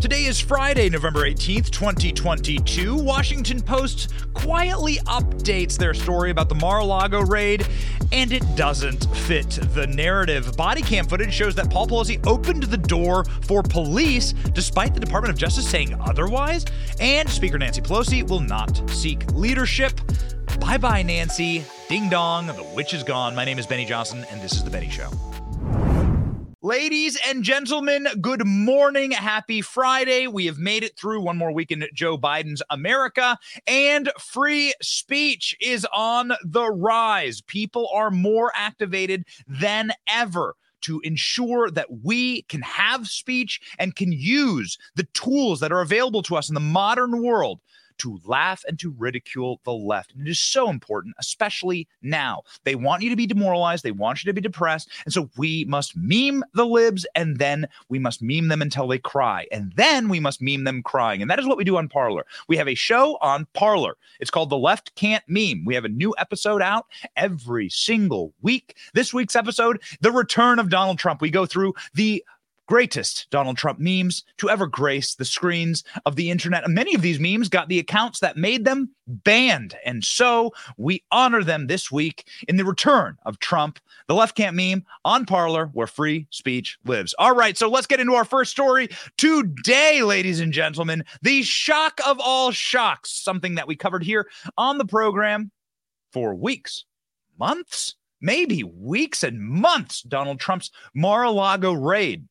[0.00, 2.94] Today is Friday, November 18th, 2022.
[2.94, 7.66] Washington Post quietly updates their story about the Mar a Lago raid,
[8.12, 10.56] and it doesn't fit the narrative.
[10.56, 15.32] Body cam footage shows that Paul Pelosi opened the door for police despite the Department
[15.32, 16.64] of Justice saying otherwise,
[17.00, 20.00] and Speaker Nancy Pelosi will not seek leadership.
[20.60, 21.64] Bye bye, Nancy.
[21.88, 23.34] Ding dong, the witch is gone.
[23.34, 25.10] My name is Benny Johnson, and this is The Benny Show.
[26.60, 29.12] Ladies and gentlemen, good morning.
[29.12, 30.26] Happy Friday.
[30.26, 35.56] We have made it through one more week in Joe Biden's America, and free speech
[35.60, 37.40] is on the rise.
[37.42, 44.10] People are more activated than ever to ensure that we can have speech and can
[44.10, 47.60] use the tools that are available to us in the modern world
[47.98, 50.12] to laugh and to ridicule the left.
[50.12, 52.42] And it is so important, especially now.
[52.64, 54.90] They want you to be demoralized, they want you to be depressed.
[55.04, 58.98] And so we must meme the libs and then we must meme them until they
[58.98, 59.46] cry.
[59.52, 61.22] And then we must meme them crying.
[61.22, 62.26] And that is what we do on Parler.
[62.48, 63.96] We have a show on Parler.
[64.20, 65.64] It's called The Left Can't Meme.
[65.64, 68.76] We have a new episode out every single week.
[68.94, 71.20] This week's episode, The Return of Donald Trump.
[71.20, 72.24] We go through the
[72.68, 76.68] greatest Donald Trump memes to ever grace the screens of the internet.
[76.68, 79.74] Many of these memes got the accounts that made them banned.
[79.84, 84.54] And so we honor them this week in the return of Trump, the left can't
[84.54, 87.14] meme on Parler, where free speech lives.
[87.18, 91.04] All right, so let's get into our first story today, ladies and gentlemen.
[91.22, 95.50] The shock of all shocks, something that we covered here on the program
[96.12, 96.84] for weeks,
[97.38, 100.02] months, maybe weeks and months.
[100.02, 102.26] Donald Trump's Mar a Lago raid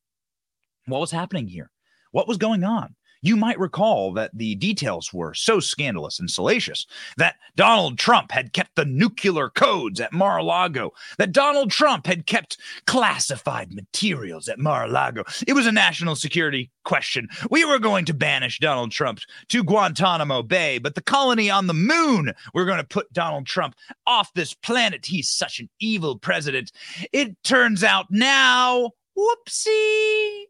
[0.88, 1.70] what was happening here?
[2.12, 2.96] What was going on?
[3.22, 6.86] You might recall that the details were so scandalous and salacious
[7.18, 12.06] that Donald Trump had kept the nuclear codes at Mar a Lago, that Donald Trump
[12.06, 15.24] had kept classified materials at Mar a Lago.
[15.47, 17.28] It was a national security question.
[17.50, 21.74] We were going to banish Donald Trump to Guantanamo Bay, but the colony on the
[21.74, 25.06] moon, we're going to put Donald Trump off this planet.
[25.06, 26.72] He's such an evil president.
[27.12, 30.46] It turns out now, whoopsie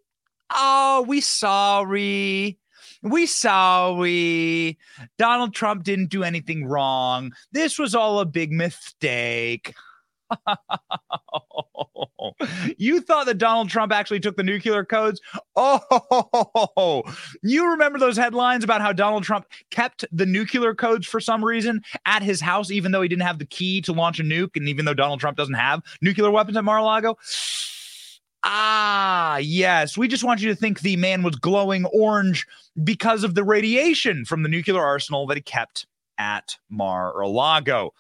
[0.54, 2.58] Oh, we sorry.
[3.04, 4.78] We sorry.
[5.18, 7.32] Donald Trump didn't do anything wrong.
[7.52, 9.74] This was all a big mistake.
[12.78, 15.22] you thought that Donald Trump actually took the nuclear codes?
[15.56, 17.04] Oh,
[17.44, 21.82] you remember those headlines about how Donald Trump kept the nuclear codes for some reason
[22.06, 24.68] at his house, even though he didn't have the key to launch a nuke, and
[24.68, 27.18] even though Donald Trump doesn't have nuclear weapons at Mar a Lago?
[28.44, 29.98] Ah, yes.
[29.98, 32.46] We just want you to think the man was glowing orange
[32.84, 35.86] because of the radiation from the nuclear arsenal that he kept
[36.18, 37.94] at Mar a Lago.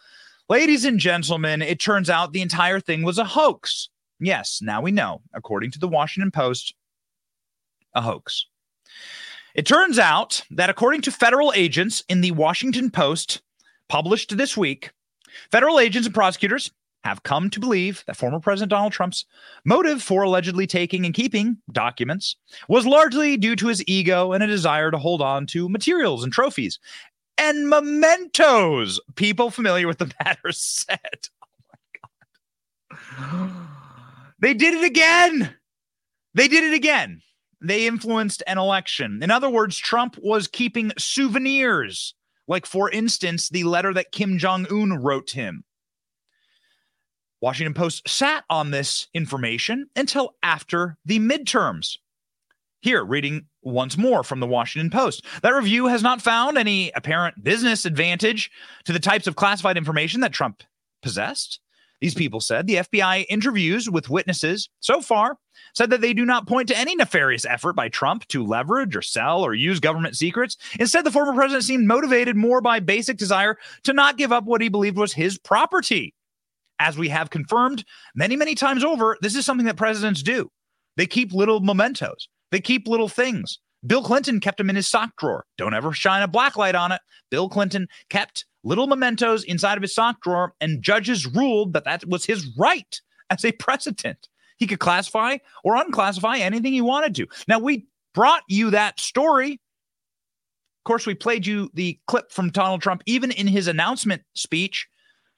[0.49, 3.89] Ladies and gentlemen, it turns out the entire thing was a hoax.
[4.19, 6.73] Yes, now we know, according to the Washington Post,
[7.93, 8.45] a hoax.
[9.53, 13.41] It turns out that according to federal agents in the Washington Post,
[13.89, 14.91] published this week,
[15.51, 16.71] federal agents and prosecutors
[17.03, 19.25] have come to believe that former President Donald Trump's
[19.63, 22.35] motive for allegedly taking and keeping documents
[22.67, 26.33] was largely due to his ego and a desire to hold on to materials and
[26.33, 26.79] trophies
[27.37, 28.99] and mementos.
[29.15, 31.29] People familiar with the matter said,
[32.91, 33.51] Oh my God.
[34.39, 35.55] They did it again.
[36.33, 37.21] They did it again.
[37.61, 39.19] They influenced an election.
[39.23, 42.13] In other words, Trump was keeping souvenirs,
[42.47, 45.63] like, for instance, the letter that Kim Jong un wrote him
[47.41, 51.97] Washington Post sat on this information until after the midterms.
[52.81, 55.25] Here, reading once more from the Washington Post.
[55.41, 58.49] That review has not found any apparent business advantage
[58.85, 60.63] to the types of classified information that Trump
[61.01, 61.59] possessed.
[61.99, 65.37] These people said the FBI interviews with witnesses so far
[65.73, 69.01] said that they do not point to any nefarious effort by Trump to leverage or
[69.01, 70.57] sell or use government secrets.
[70.79, 74.61] Instead, the former president seemed motivated more by basic desire to not give up what
[74.61, 76.13] he believed was his property
[76.79, 77.83] as we have confirmed
[78.15, 80.49] many, many times over, this is something that presidents do.
[80.95, 83.59] They keep little mementos, they keep little things.
[83.85, 85.45] Bill Clinton kept them in his sock drawer.
[85.57, 86.99] Don't ever shine a black light on it.
[87.29, 92.05] Bill Clinton kept little mementos inside of his sock drawer, and judges ruled that that
[92.07, 92.99] was his right
[93.29, 94.27] as a precedent.
[94.57, 97.27] He could classify or unclassify anything he wanted to.
[97.47, 99.53] Now, we brought you that story.
[99.53, 104.87] Of course, we played you the clip from Donald Trump, even in his announcement speech,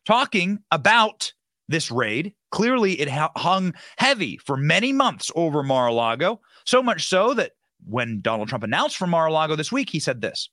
[0.10, 1.34] talking about
[1.68, 2.34] this raid.
[2.50, 7.52] Clearly, it hung heavy for many months over Mar a Lago, so much so that
[7.86, 10.50] when Donald Trump announced for Mar a Lago this week, he said this.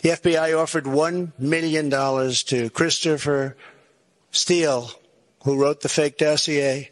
[0.00, 3.56] The FBI offered $1 million to Christopher
[4.32, 4.90] Steele,
[5.44, 6.90] who wrote the fake dossier,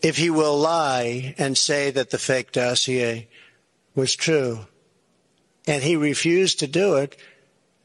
[0.00, 3.26] if he will lie and say that the fake dossier
[3.96, 4.60] was true.
[5.66, 7.16] And he refused to do it,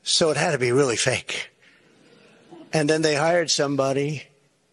[0.03, 1.49] so it had to be really fake.
[2.71, 4.23] And then they hired somebody,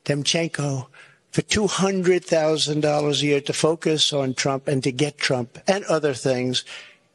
[0.04, 0.86] Danchenko,
[1.30, 6.64] for $200,000 a year to focus on Trump and to get Trump and other things,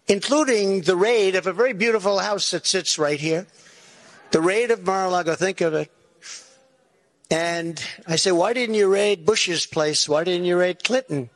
[0.07, 3.47] including the raid of a very beautiful house that sits right here.
[4.31, 5.91] The raid of Mar-a-Lago, think of it.
[7.29, 10.09] And I say, why didn't you raid Bush's place?
[10.09, 11.29] Why didn't you raid Clinton?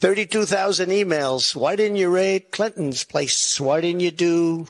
[0.00, 1.54] 32,000 emails.
[1.54, 3.60] Why didn't you raid Clinton's place?
[3.60, 4.66] Why didn't you do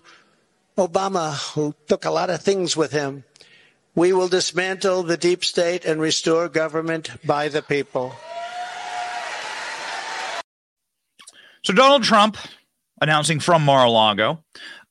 [0.77, 3.25] Obama, who took a lot of things with him?
[3.95, 8.15] We will dismantle the deep state and restore government by the people.
[11.63, 12.37] So, Donald Trump
[13.01, 14.45] announcing from Mar a Lago,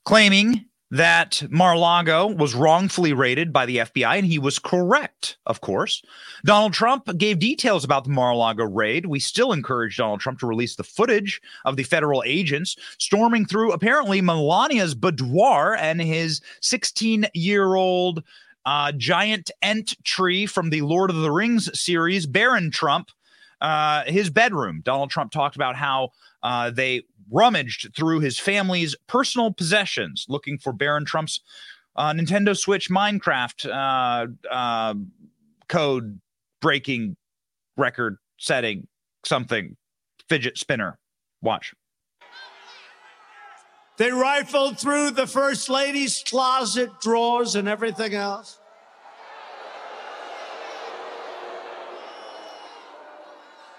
[0.05, 6.03] claiming that Mar-a-Lago was wrongfully raided by the FBI, and he was correct, of course.
[6.45, 9.07] Donald Trump gave details about the Mar-a-Lago raid.
[9.07, 13.71] We still encourage Donald Trump to release the footage of the federal agents storming through
[13.71, 18.23] apparently Melania's boudoir and his 16-year-old
[18.65, 23.09] uh, giant ent tree from the Lord of the Rings series, Barron Trump,
[23.61, 24.81] uh, his bedroom.
[24.83, 26.09] Donald Trump talked about how
[26.43, 31.39] uh, they rummaged through his family's personal possessions looking for Barron Trump's
[31.95, 34.93] uh, Nintendo Switch Minecraft uh, uh,
[35.67, 36.19] code
[36.61, 37.15] breaking
[37.77, 38.87] record setting
[39.25, 39.75] something
[40.27, 40.99] fidget spinner.
[41.41, 41.73] Watch.
[43.97, 48.59] They rifled through the first lady's closet drawers and everything else.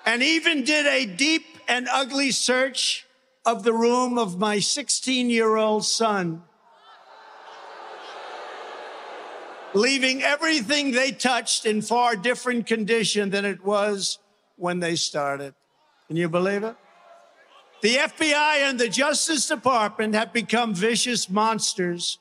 [0.06, 3.06] And even did a deep and ugly search
[3.44, 6.42] of the room of my 16 year old son,
[9.72, 14.18] leaving everything they touched in far different condition than it was
[14.56, 15.54] when they started.
[16.06, 16.76] Can you believe it?
[17.84, 22.16] The FBI and the Justice Department have become vicious monsters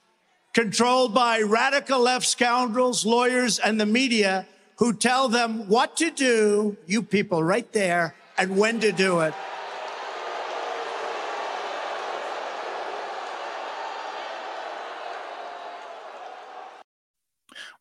[0.54, 4.46] controlled by radical left scoundrels, lawyers, and the media
[4.80, 9.34] who tell them what to do, you people right there, and when to do it.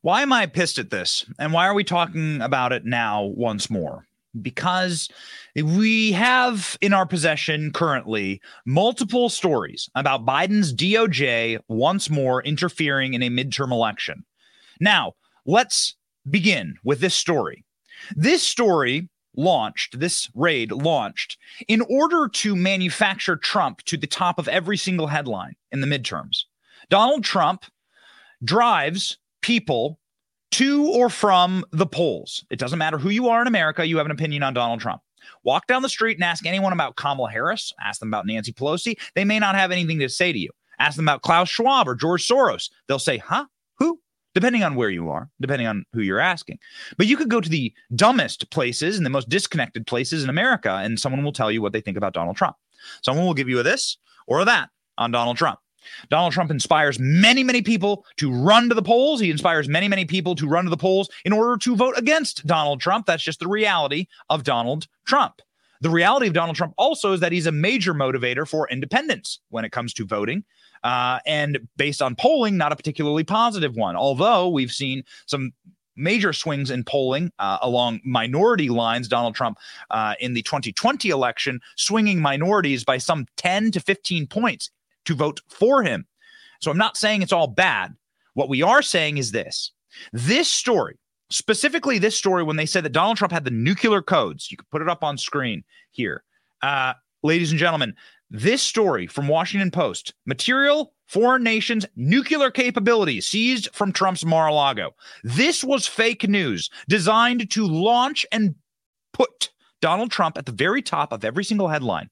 [0.02, 1.26] Why am I pissed at this?
[1.37, 4.06] And why are we talking about it now once more?
[4.40, 5.11] Because
[5.55, 13.23] we have in our possession currently multiple stories about Biden's DOJ once more interfering in
[13.23, 14.25] a midterm election.
[14.81, 15.12] Now,
[15.44, 15.96] let's
[16.31, 17.64] begin with this story.
[18.17, 21.38] This story launched, this raid launched
[21.69, 26.44] in order to manufacture Trump to the top of every single headline in the midterms.
[26.88, 27.64] Donald Trump
[28.44, 29.99] drives people
[30.52, 32.44] to or from the polls.
[32.50, 35.02] It doesn't matter who you are in America, you have an opinion on Donald Trump.
[35.44, 38.96] Walk down the street and ask anyone about Kamala Harris, ask them about Nancy Pelosi.
[39.14, 40.50] They may not have anything to say to you.
[40.79, 42.70] Ask them about Klaus Schwab or George Soros.
[42.88, 43.46] They'll say, huh?
[43.79, 44.00] Who?
[44.34, 46.58] Depending on where you are, depending on who you're asking.
[46.96, 50.70] But you could go to the dumbest places and the most disconnected places in America,
[50.70, 52.56] and someone will tell you what they think about Donald Trump.
[53.03, 55.60] Someone will give you a this or a that on Donald Trump.
[56.08, 59.20] Donald Trump inspires many, many people to run to the polls.
[59.20, 62.46] He inspires many, many people to run to the polls in order to vote against
[62.46, 63.06] Donald Trump.
[63.06, 65.43] That's just the reality of Donald Trump.
[65.81, 69.65] The reality of Donald Trump also is that he's a major motivator for independents when
[69.65, 70.44] it comes to voting.
[70.84, 73.96] Uh, and based on polling, not a particularly positive one.
[73.96, 75.53] Although we've seen some
[75.96, 79.08] major swings in polling uh, along minority lines.
[79.08, 79.58] Donald Trump
[79.91, 84.70] uh, in the 2020 election swinging minorities by some 10 to 15 points
[85.04, 86.06] to vote for him.
[86.60, 87.94] So I'm not saying it's all bad.
[88.34, 89.72] What we are saying is this
[90.12, 90.98] this story,
[91.30, 94.66] specifically this story, when they said that Donald Trump had the nuclear codes, you can
[94.70, 96.24] put it up on screen here.
[96.62, 97.94] Uh, ladies and gentlemen,
[98.30, 104.94] this story from Washington Post material foreign nations nuclear capabilities seized from Trump's Mar-a-Lago.
[105.22, 108.54] This was fake news designed to launch and
[109.12, 109.50] put
[109.82, 112.08] Donald Trump at the very top of every single headline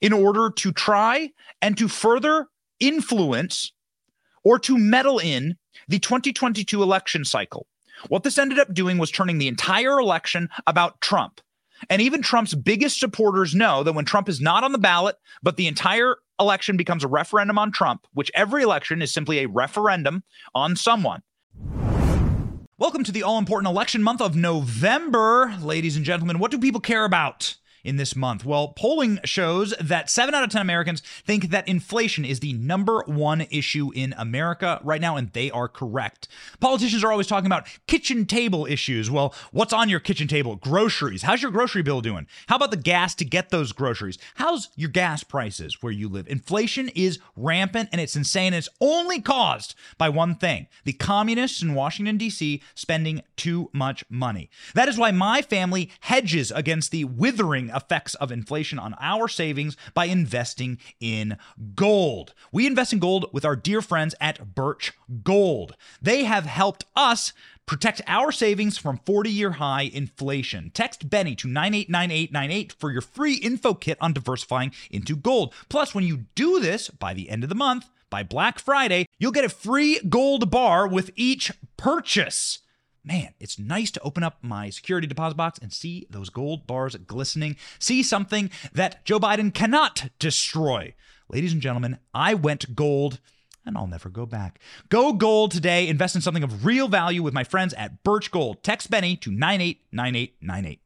[0.00, 1.30] in order to try
[1.62, 2.48] and to further
[2.80, 3.72] influence
[4.42, 5.56] or to meddle in
[5.88, 7.66] the 2022 election cycle.
[8.08, 11.40] What this ended up doing was turning the entire election about Trump.
[11.90, 15.56] And even Trump's biggest supporters know that when Trump is not on the ballot, but
[15.56, 20.24] the entire election becomes a referendum on Trump, which every election is simply a referendum
[20.54, 21.22] on someone.
[22.76, 25.54] Welcome to the all important election month of November.
[25.60, 27.56] Ladies and gentlemen, what do people care about?
[27.84, 28.44] In this month?
[28.44, 33.04] Well, polling shows that 7 out of 10 Americans think that inflation is the number
[33.06, 36.26] one issue in America right now, and they are correct.
[36.60, 39.10] Politicians are always talking about kitchen table issues.
[39.10, 40.56] Well, what's on your kitchen table?
[40.56, 41.22] Groceries.
[41.22, 42.26] How's your grocery bill doing?
[42.48, 44.18] How about the gas to get those groceries?
[44.36, 46.26] How's your gas prices where you live?
[46.28, 48.54] Inflation is rampant and it's insane.
[48.54, 52.62] It's only caused by one thing the communists in Washington, D.C.
[52.74, 54.48] spending too much money.
[54.74, 59.76] That is why my family hedges against the withering effects of inflation on our savings
[59.92, 61.36] by investing in
[61.74, 62.34] gold.
[62.52, 65.76] We invest in gold with our dear friends at Birch Gold.
[66.00, 67.32] They have helped us
[67.66, 70.70] protect our savings from 40 year high inflation.
[70.74, 75.54] Text Benny to 989898 for your free info kit on diversifying into gold.
[75.68, 79.32] Plus, when you do this by the end of the month, by Black Friday, you'll
[79.32, 82.60] get a free gold bar with each purchase
[83.04, 86.96] man, it's nice to open up my security deposit box and see those gold bars
[86.96, 90.94] glistening, see something that Joe Biden cannot destroy.
[91.28, 93.20] Ladies and gentlemen, I went gold
[93.66, 94.60] and I'll never go back.
[94.88, 95.88] Go gold today.
[95.88, 98.62] Invest in something of real value with my friends at Birch Gold.
[98.62, 100.80] Text Benny to 989898.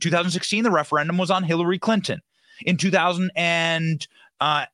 [0.00, 2.20] 2016, the referendum was on Hillary Clinton.
[2.64, 3.98] In 2010,
[4.40, 4.66] uh,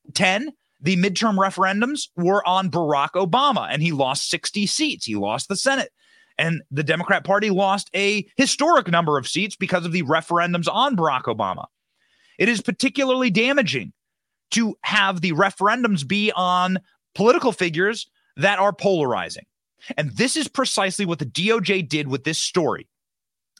[0.80, 5.06] the midterm referendums were on Barack Obama, and he lost 60 seats.
[5.06, 5.90] He lost the Senate.
[6.38, 10.96] And the Democrat Party lost a historic number of seats because of the referendums on
[10.96, 11.66] Barack Obama.
[12.38, 13.92] It is particularly damaging
[14.52, 16.78] to have the referendums be on
[17.14, 19.44] political figures that are polarizing.
[19.96, 22.88] And this is precisely what the DOJ did with this story.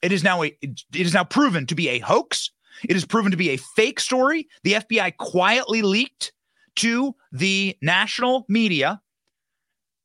[0.03, 2.51] It is now a, it is now proven to be a hoax.
[2.89, 4.47] It is proven to be a fake story.
[4.63, 6.33] The FBI quietly leaked
[6.79, 9.01] to the national media,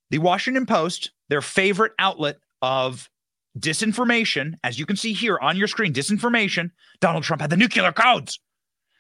[0.10, 3.10] the Washington Post, their favorite outlet of
[3.58, 7.92] disinformation, as you can see here on your screen, disinformation, Donald Trump had the nuclear
[7.92, 8.40] codes.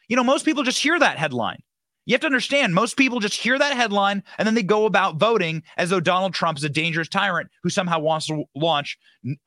[0.08, 1.62] You know, most people just hear that headline.
[2.06, 5.16] You have to understand, most people just hear that headline and then they go about
[5.16, 8.98] voting as though Donald Trump is a dangerous tyrant who somehow wants to launch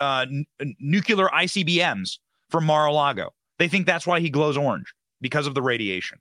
[0.00, 2.18] uh, n- nuclear ICBMs
[2.48, 3.34] from Mar a Lago.
[3.58, 6.18] They think that's why he glows orange because of the radiation.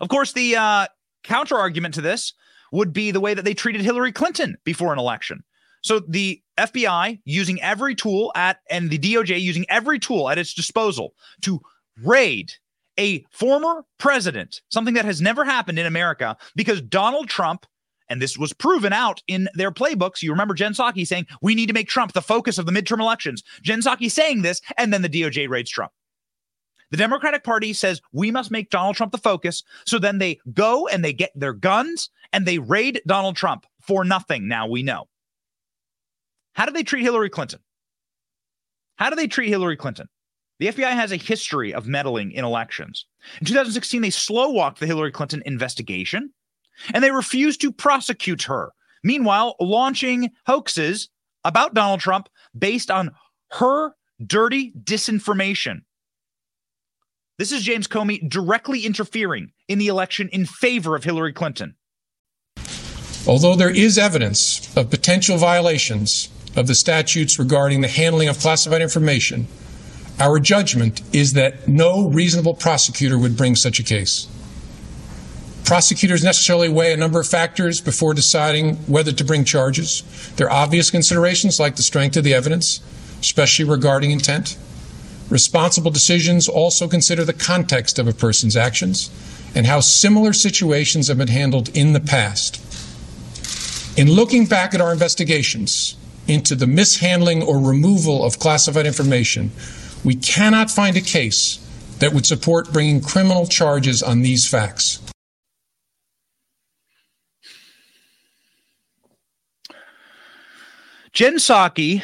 [0.00, 0.86] Of course, the uh,
[1.22, 2.32] counter argument to this
[2.72, 5.42] would be the way that they treated Hillary Clinton before an election.
[5.82, 10.54] So the FBI using every tool at and the DOJ using every tool at its
[10.54, 11.60] disposal to
[12.02, 12.52] raid
[12.98, 17.66] a former president, something that has never happened in America because Donald Trump
[18.08, 20.22] and this was proven out in their playbooks.
[20.22, 23.00] You remember Jen Psaki saying, We need to make Trump the focus of the midterm
[23.00, 23.42] elections.
[23.62, 25.92] Jen Psaki saying this, and then the DOJ raids Trump.
[26.92, 29.64] The Democratic Party says we must make Donald Trump the focus.
[29.86, 34.04] So then they go and they get their guns and they raid Donald Trump for
[34.04, 34.46] nothing.
[34.46, 35.08] Now we know.
[36.52, 37.60] How do they treat Hillary Clinton?
[38.96, 40.08] How do they treat Hillary Clinton?
[40.58, 43.06] The FBI has a history of meddling in elections.
[43.40, 46.30] In 2016, they slow walked the Hillary Clinton investigation
[46.92, 48.70] and they refused to prosecute her.
[49.02, 51.08] Meanwhile, launching hoaxes
[51.42, 53.12] about Donald Trump based on
[53.52, 53.94] her
[54.24, 55.80] dirty disinformation.
[57.38, 61.76] This is James Comey directly interfering in the election in favor of Hillary Clinton.
[63.26, 68.82] Although there is evidence of potential violations of the statutes regarding the handling of classified
[68.82, 69.46] information,
[70.20, 74.28] our judgment is that no reasonable prosecutor would bring such a case.
[75.64, 80.02] Prosecutors necessarily weigh a number of factors before deciding whether to bring charges.
[80.36, 82.80] There are obvious considerations like the strength of the evidence,
[83.20, 84.58] especially regarding intent.
[85.30, 89.10] Responsible decisions also consider the context of a person's actions
[89.54, 92.60] and how similar situations have been handled in the past.
[93.98, 99.50] In looking back at our investigations into the mishandling or removal of classified information,
[100.04, 101.58] we cannot find a case
[101.98, 105.00] that would support bringing criminal charges on these facts.
[111.12, 112.02] Jen Psaki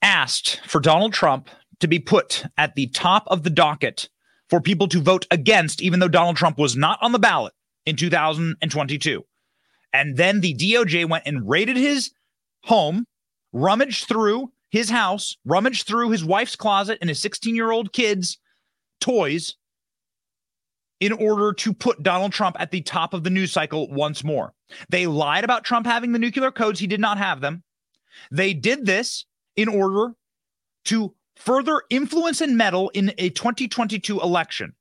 [0.00, 1.50] asked for Donald Trump
[1.80, 4.08] to be put at the top of the docket
[4.48, 7.54] for people to vote against, even though Donald Trump was not on the ballot
[7.86, 9.24] in 2022.
[9.92, 12.12] And then the DOJ went and raided his
[12.64, 13.06] home,
[13.52, 18.38] rummaged through his house, rummaged through his wife's closet and his 16 year old kids'
[19.00, 19.54] toys
[21.00, 24.52] in order to put Donald Trump at the top of the news cycle once more.
[24.88, 26.80] They lied about Trump having the nuclear codes.
[26.80, 27.62] He did not have them.
[28.30, 29.26] They did this
[29.56, 30.14] in order
[30.86, 34.74] to further influence and meddle in a 2022 election.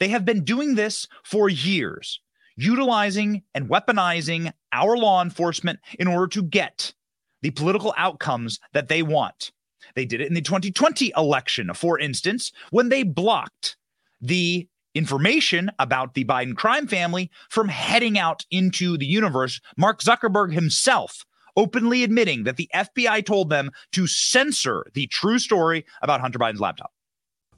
[0.00, 2.20] They have been doing this for years,
[2.56, 6.94] utilizing and weaponizing our law enforcement in order to get
[7.42, 9.52] the political outcomes that they want.
[9.94, 13.76] They did it in the 2020 election, for instance, when they blocked
[14.20, 19.60] the information about the Biden crime family from heading out into the universe.
[19.76, 21.24] Mark Zuckerberg himself
[21.58, 26.60] openly admitting that the FBI told them to censor the true story about Hunter Biden's
[26.60, 26.92] laptop.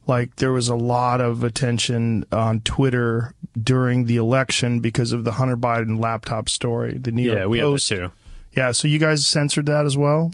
[0.07, 5.33] Like there was a lot of attention on Twitter during the election because of the
[5.33, 6.97] Hunter Biden laptop story.
[6.99, 7.91] The New York yeah, we Post.
[7.91, 8.13] have it too.
[8.57, 10.33] Yeah, so you guys censored that as well.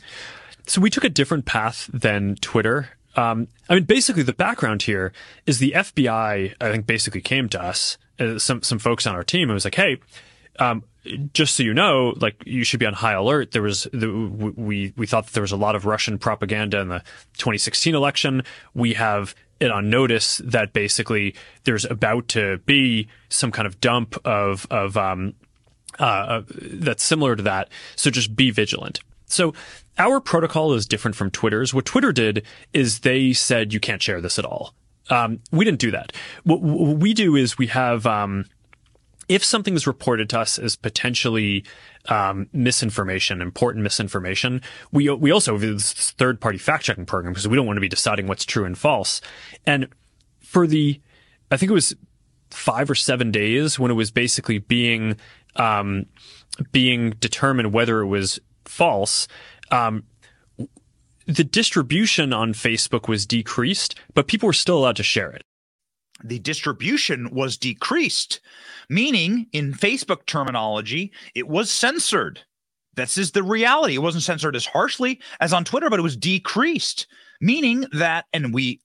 [0.66, 2.90] So we took a different path than Twitter.
[3.16, 5.12] Um, I mean, basically, the background here
[5.44, 6.54] is the FBI.
[6.60, 9.64] I think basically came to us, uh, some some folks on our team, and was
[9.64, 9.98] like, "Hey,
[10.58, 10.84] um,
[11.32, 13.52] just so you know, like you should be on high alert.
[13.52, 14.10] There was the,
[14.56, 17.00] we we thought that there was a lot of Russian propaganda in the
[17.38, 18.42] 2016 election.
[18.74, 21.34] We have it on notice that basically
[21.64, 25.34] there's about to be some kind of dump of of um,
[25.98, 27.68] uh, that's similar to that.
[27.94, 29.00] So just be vigilant.
[29.26, 29.54] So
[29.98, 31.74] our protocol is different from Twitter's.
[31.74, 34.74] What Twitter did is they said you can't share this at all.
[35.08, 36.12] Um, we didn't do that.
[36.44, 38.46] What, what, we do is we have um,
[39.28, 41.64] if something is reported to us as potentially
[42.08, 47.48] um, misinformation, important misinformation, we we also have this third party fact checking program because
[47.48, 49.20] we don't want to be deciding what's true and false.
[49.66, 49.88] And
[50.40, 51.00] for the,
[51.50, 51.94] I think it was
[52.50, 55.16] five or seven days when it was basically being
[55.56, 56.06] um,
[56.72, 59.26] being determined whether it was false.
[59.70, 60.04] Um,
[61.26, 65.42] the distribution on Facebook was decreased, but people were still allowed to share it.
[66.24, 68.40] The distribution was decreased,
[68.88, 72.40] meaning in Facebook terminology, it was censored.
[72.94, 73.94] This is the reality.
[73.94, 77.06] It wasn't censored as harshly as on Twitter, but it was decreased,
[77.40, 78.80] meaning that, and we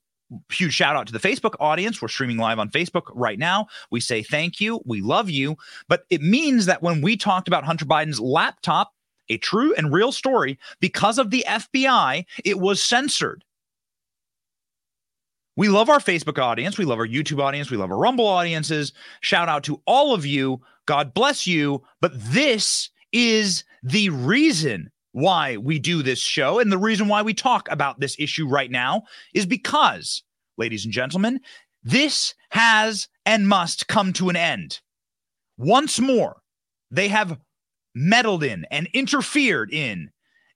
[0.51, 2.01] huge shout out to the Facebook audience.
[2.01, 3.67] We're streaming live on Facebook right now.
[3.89, 4.81] We say thank you.
[4.85, 5.57] We love you.
[5.87, 8.93] But it means that when we talked about Hunter Biden's laptop,
[9.29, 13.43] a true and real story, because of the FBI, it was censored.
[15.57, 16.77] We love our Facebook audience.
[16.77, 17.69] We love our YouTube audience.
[17.69, 18.93] We love our Rumble audiences.
[19.19, 20.61] Shout out to all of you.
[20.85, 21.83] God bless you.
[21.99, 27.33] But this is the reason why we do this show and the reason why we
[27.33, 30.23] talk about this issue right now is because,
[30.57, 31.41] ladies and gentlemen,
[31.83, 34.79] this has and must come to an end.
[35.57, 36.37] Once more,
[36.91, 37.37] they have
[37.93, 40.09] meddled in and interfered in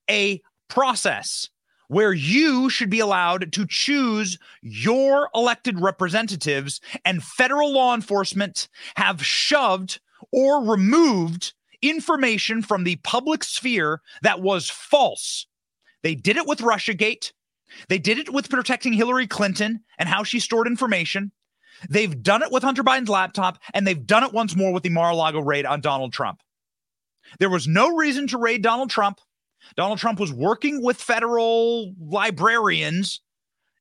[0.09, 1.49] a process
[1.87, 9.25] where you should be allowed to choose your elected representatives, and federal law enforcement have
[9.25, 9.99] shoved
[10.31, 15.47] or removed information from the public sphere that was false.
[16.03, 17.31] They did it with Russiagate.
[17.89, 21.31] They did it with protecting Hillary Clinton and how she stored information.
[21.89, 24.89] They've done it with Hunter Biden's laptop, and they've done it once more with the
[24.89, 26.41] Mar a Lago raid on Donald Trump.
[27.39, 29.19] There was no reason to raid Donald Trump.
[29.75, 33.21] Donald Trump was working with federal librarians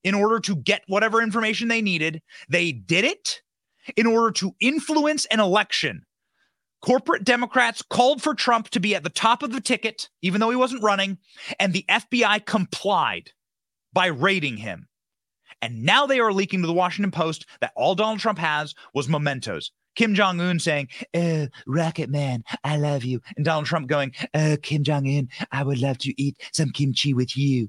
[0.02, 2.22] in order to get whatever information they needed.
[2.48, 3.42] They did it
[3.96, 6.04] in order to influence an election.
[6.82, 10.50] Corporate Democrats called for Trump to be at the top of the ticket, even though
[10.50, 11.18] he wasn't running,
[11.58, 13.30] and the FBI complied
[13.92, 14.88] by raiding him.
[15.62, 19.08] And now they are leaking to the Washington Post that all Donald Trump has was
[19.08, 19.70] mementos.
[19.94, 24.56] Kim Jong Un saying, "Oh, Rocket Man, I love you," and Donald Trump going, "Oh,
[24.62, 27.68] Kim Jong Un, I would love to eat some kimchi with you."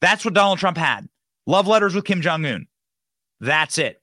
[0.00, 1.08] That's what Donald Trump had.
[1.46, 2.66] Love letters with Kim Jong Un.
[3.40, 4.02] That's it.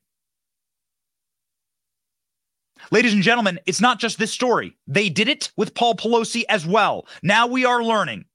[2.92, 4.78] Ladies and gentlemen, it's not just this story.
[4.88, 7.08] They did it with Paul Pelosi as well.
[7.22, 8.26] Now we are learning.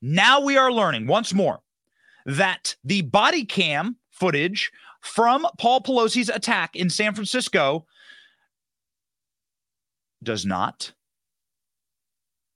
[0.00, 1.60] Now we are learning once more
[2.26, 7.86] that the body cam footage from Paul Pelosi's attack in San Francisco
[10.24, 10.92] does not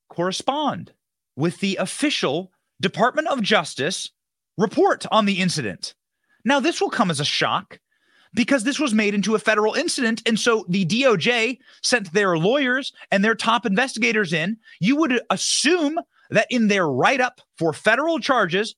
[0.09, 0.93] correspond
[1.37, 2.51] with the official
[2.81, 4.11] Department of Justice
[4.57, 5.95] report on the incident.
[6.45, 7.79] Now, this will come as a shock
[8.35, 10.23] because this was made into a federal incident.
[10.27, 14.59] And so the DOJ sent their lawyers and their top investigators in.
[14.81, 15.99] You would assume
[16.31, 18.75] that in their write up for federal charges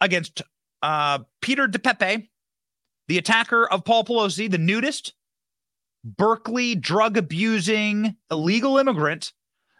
[0.00, 0.42] against
[0.82, 2.28] uh, Peter DePape,
[3.08, 5.14] the attacker of Paul Pelosi, the nudist,
[6.04, 9.32] Berkeley drug abusing illegal immigrant,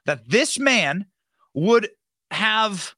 [0.07, 1.07] that this man
[1.55, 1.89] would
[2.31, 2.95] have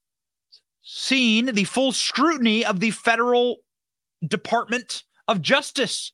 [0.81, 3.57] seen the full scrutiny of the federal
[4.25, 6.11] Department of Justice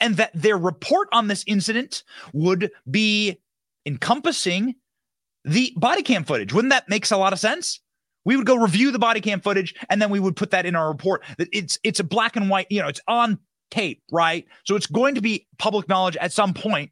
[0.00, 3.40] and that their report on this incident would be
[3.86, 4.74] encompassing
[5.44, 6.52] the body cam footage.
[6.52, 7.80] Wouldn't that makes a lot of sense?
[8.24, 10.76] We would go review the body cam footage and then we would put that in
[10.76, 11.24] our report.
[11.38, 13.38] It's it's a black and white, you know, it's on
[13.72, 14.46] tape, right?
[14.64, 16.90] So it's going to be public knowledge at some point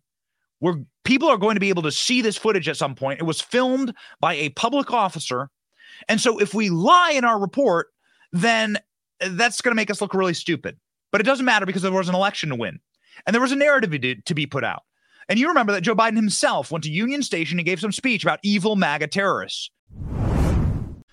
[0.59, 3.21] where people are going to be able to see this footage at some point.
[3.21, 5.51] It was filmed by a public officer.
[6.09, 7.89] And so if we lie in our report,
[8.33, 8.79] then
[9.21, 10.79] that's going to make us look really stupid.
[11.13, 12.81] But it doesn't matter because there was an election to win
[13.27, 14.83] and there was a narrative to be put out.
[15.29, 18.25] And you remember that Joe Biden himself went to Union Station and gave some speech
[18.25, 19.71] about evil MAGA terrorists.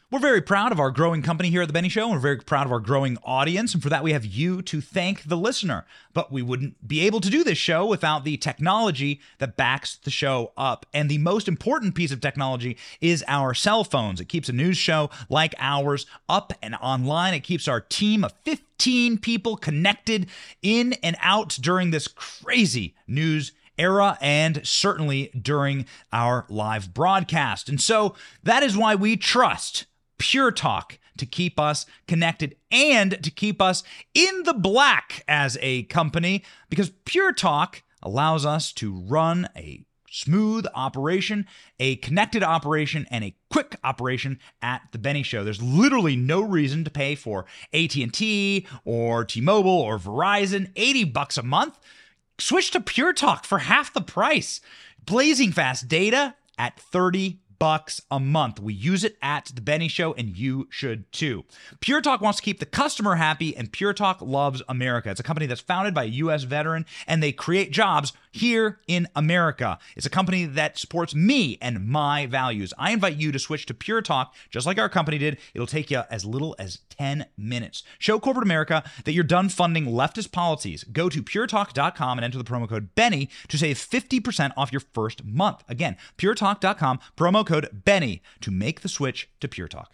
[0.09, 2.37] We're very proud of our growing company here at The Benny Show, and we're very
[2.37, 3.73] proud of our growing audience.
[3.73, 5.85] And for that, we have you to thank the listener.
[6.13, 10.09] But we wouldn't be able to do this show without the technology that backs the
[10.09, 10.85] show up.
[10.93, 14.21] And the most important piece of technology is our cell phones.
[14.21, 17.33] It keeps a news show like ours up and online.
[17.33, 20.27] It keeps our team of 15 people connected
[20.61, 27.67] in and out during this crazy news era and certainly during our live broadcast.
[27.67, 29.85] And so that is why we trust
[30.17, 35.83] Pure Talk to keep us connected and to keep us in the black as a
[35.83, 41.45] company because Pure Talk allows us to run a smooth operation,
[41.79, 45.43] a connected operation, and a quick operation at the Benny Show.
[45.43, 51.43] There's literally no reason to pay for AT&T or T-Mobile or Verizon 80 bucks a
[51.43, 51.77] month.
[52.39, 54.61] Switch to Pure Talk for half the price.
[55.03, 58.59] Blazing fast data at 30 bucks a month.
[58.59, 61.45] We use it at the Benny Show, and you should too.
[61.79, 65.09] Pure Talk wants to keep the customer happy, and Pure Talk loves America.
[65.09, 66.43] It's a company that's founded by a U.S.
[66.43, 69.79] veteran, and they create jobs here in America.
[69.95, 72.73] It's a company that supports me and my values.
[72.77, 75.37] I invite you to switch to Pure Talk, just like our company did.
[75.53, 77.83] It'll take you as little as 10 minutes.
[77.99, 80.83] Show corporate America that you're done funding leftist policies.
[80.83, 85.23] Go to puretalk.com and enter the promo code Benny to save 50% off your first
[85.23, 85.63] month.
[85.67, 89.91] Again, puretalk.com, promo code Benny to make the switch to Pure Talk.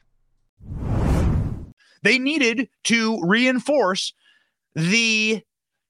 [2.01, 4.13] They needed to reinforce
[4.75, 5.41] the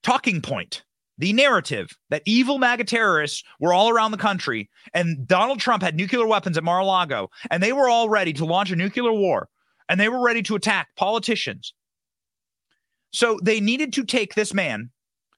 [0.03, 0.83] talking point,
[1.17, 5.95] the narrative that evil MAGA terrorists were all around the country and Donald Trump had
[5.95, 9.13] nuclear weapons at Mar a Lago and they were all ready to launch a nuclear
[9.13, 9.47] war
[9.89, 11.73] and they were ready to attack politicians.
[13.11, 14.91] So they needed to take this man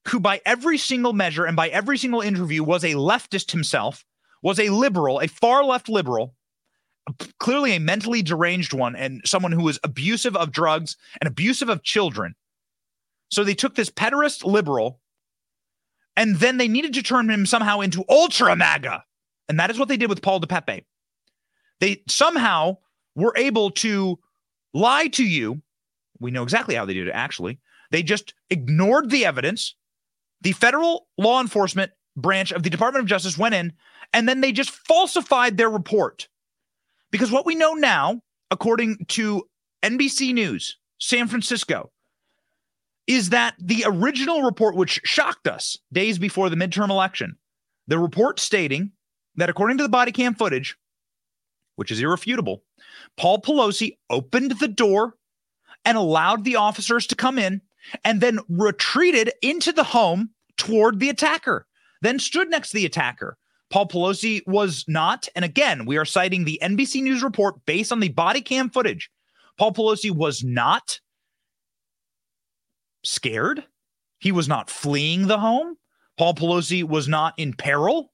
[0.07, 4.05] who, by every single measure and by every single interview, was a leftist himself
[4.45, 6.35] was a liberal, a far left liberal,
[7.39, 11.81] clearly a mentally deranged one, and someone who was abusive of drugs and abusive of
[11.81, 12.35] children.
[13.31, 15.01] So they took this pederast liberal
[16.15, 19.03] and then they needed to turn him somehow into ultra MAGA.
[19.49, 20.85] And that is what they did with Paul DePape.
[21.79, 22.77] They somehow
[23.15, 24.19] were able to
[24.75, 25.63] lie to you.
[26.19, 27.59] We know exactly how they did it, actually.
[27.89, 29.75] They just ignored the evidence.
[30.41, 33.73] The federal law enforcement branch of the Department of Justice went in
[34.13, 36.27] and then they just falsified their report.
[37.11, 39.47] Because what we know now, according to
[39.83, 41.91] NBC News, San Francisco,
[43.07, 47.37] is that the original report, which shocked us days before the midterm election,
[47.87, 48.91] the report stating
[49.35, 50.75] that according to the body cam footage,
[51.75, 52.63] which is irrefutable,
[53.17, 55.15] Paul Pelosi opened the door
[55.83, 57.61] and allowed the officers to come in
[58.03, 61.67] and then retreated into the home toward the attacker,
[62.01, 63.37] then stood next to the attacker,
[63.69, 65.27] Paul Pelosi was not.
[65.35, 69.09] And again, we are citing the NBC News report based on the body cam footage.
[69.57, 70.99] Paul Pelosi was not
[73.03, 73.63] scared.
[74.19, 75.77] He was not fleeing the home.
[76.17, 78.11] Paul Pelosi was not in peril.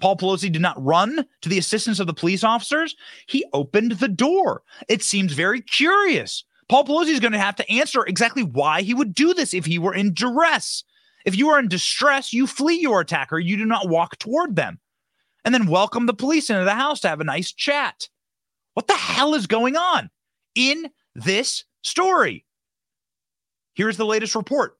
[0.00, 2.94] Paul Pelosi did not run to the assistance of the police officers.
[3.26, 4.62] He opened the door.
[4.88, 6.44] It seems very curious.
[6.68, 9.64] Paul Pelosi is going to have to answer exactly why he would do this if
[9.64, 10.84] he were in duress.
[11.24, 13.38] If you are in distress, you flee your attacker.
[13.38, 14.80] You do not walk toward them
[15.44, 18.08] and then welcome the police into the house to have a nice chat.
[18.74, 20.10] What the hell is going on
[20.54, 22.44] in this story?
[23.74, 24.78] Here's the latest report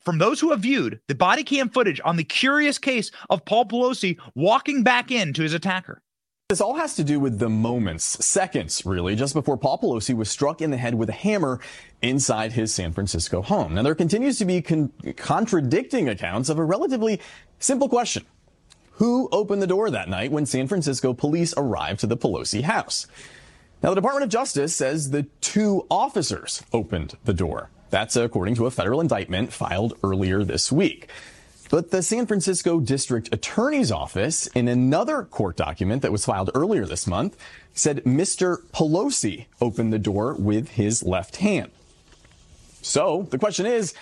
[0.00, 3.66] from those who have viewed the body cam footage on the curious case of Paul
[3.66, 6.02] Pelosi walking back into his attacker.
[6.50, 10.28] This all has to do with the moments, seconds really, just before Paul Pelosi was
[10.28, 11.60] struck in the head with a hammer
[12.02, 13.76] inside his San Francisco home.
[13.76, 17.20] Now, there continues to be con- contradicting accounts of a relatively
[17.60, 18.26] simple question
[18.94, 23.06] who opened the door that night when San Francisco police arrived to the Pelosi house.
[23.80, 27.70] Now, the Department of Justice says the two officers opened the door.
[27.90, 31.08] That's according to a federal indictment filed earlier this week.
[31.70, 36.84] But the San Francisco District Attorney's Office, in another court document that was filed earlier
[36.84, 37.36] this month,
[37.72, 38.58] said Mr.
[38.72, 41.70] Pelosi opened the door with his left hand.
[42.82, 43.94] So the question is,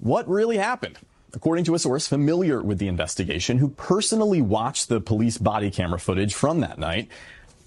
[0.00, 0.98] what really happened?
[1.32, 5.98] According to a source familiar with the investigation who personally watched the police body camera
[5.98, 7.08] footage from that night,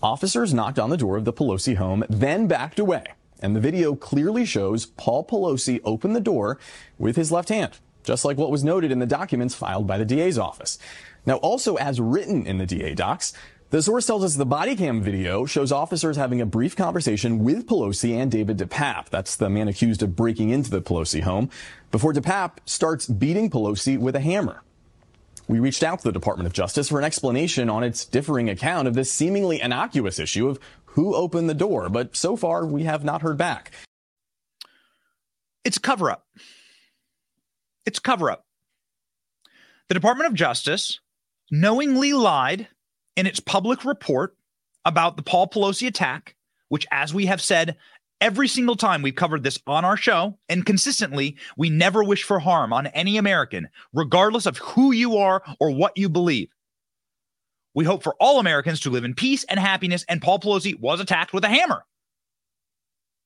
[0.02, 3.04] Officers knocked on the door of the Pelosi home, then backed away.
[3.40, 6.60] And the video clearly shows Paul Pelosi open the door
[7.00, 7.74] with his left hand,
[8.08, 10.80] just like what was noted in the documents filed by the DA's office.
[11.26, 13.34] Now, also as written in the DA docs,
[13.70, 17.68] the source tells us the body cam video shows officers having a brief conversation with
[17.68, 19.10] Pelosi and David DePape.
[19.10, 21.50] That's the man accused of breaking into the Pelosi home
[21.92, 24.62] before DePape starts beating Pelosi with a hammer.
[25.50, 28.88] We reached out to the Department of Justice for an explanation on its differing account
[28.88, 33.04] of this seemingly innocuous issue of who opened the door, but so far we have
[33.04, 33.72] not heard back.
[35.66, 36.26] It's a cover up.
[37.88, 38.46] It's cover up.
[39.88, 41.00] The Department of Justice
[41.50, 42.68] knowingly lied
[43.16, 44.36] in its public report
[44.84, 46.36] about the Paul Pelosi attack,
[46.68, 47.78] which, as we have said
[48.20, 52.40] every single time we've covered this on our show and consistently, we never wish for
[52.40, 56.50] harm on any American, regardless of who you are or what you believe.
[57.74, 61.00] We hope for all Americans to live in peace and happiness, and Paul Pelosi was
[61.00, 61.86] attacked with a hammer.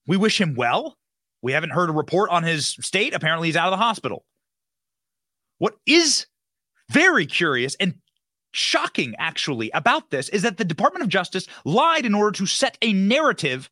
[0.06, 1.00] We wish him well.
[1.42, 3.16] We haven't heard a report on his state.
[3.16, 4.24] Apparently, he's out of the hospital.
[5.62, 6.26] What is
[6.90, 8.00] very curious and
[8.52, 12.80] shocking, actually, about this is that the Department of Justice lied in order to set
[12.82, 13.70] a narrative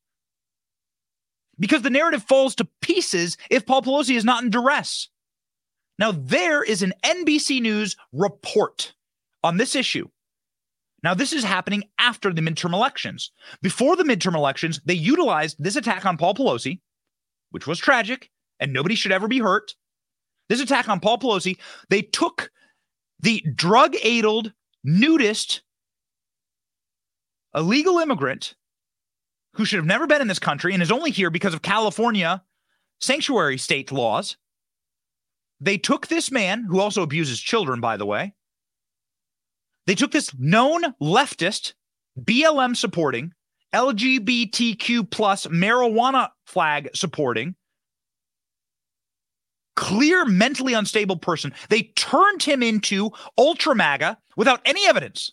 [1.57, 5.09] because the narrative falls to pieces if Paul Pelosi is not in duress.
[5.97, 8.93] Now, there is an NBC News report
[9.43, 10.09] on this issue.
[11.01, 13.31] Now, this is happening after the midterm elections.
[13.63, 16.81] Before the midterm elections, they utilized this attack on Paul Pelosi,
[17.49, 19.73] which was tragic, and nobody should ever be hurt.
[20.49, 21.57] This attack on Paul Pelosi,
[21.89, 22.51] they took
[23.19, 24.51] the drug addled
[24.83, 25.61] nudist
[27.55, 28.55] illegal immigrant
[29.53, 32.43] who should have never been in this country and is only here because of California
[32.99, 34.37] sanctuary state laws.
[35.61, 38.33] They took this man, who also abuses children, by the way.
[39.87, 41.73] They took this known leftist,
[42.19, 43.33] BLM supporting,
[43.73, 47.55] LGBTQ plus marijuana flag supporting,
[49.79, 51.53] clear mentally unstable person.
[51.69, 55.31] They turned him into ultra MAGA without any evidence.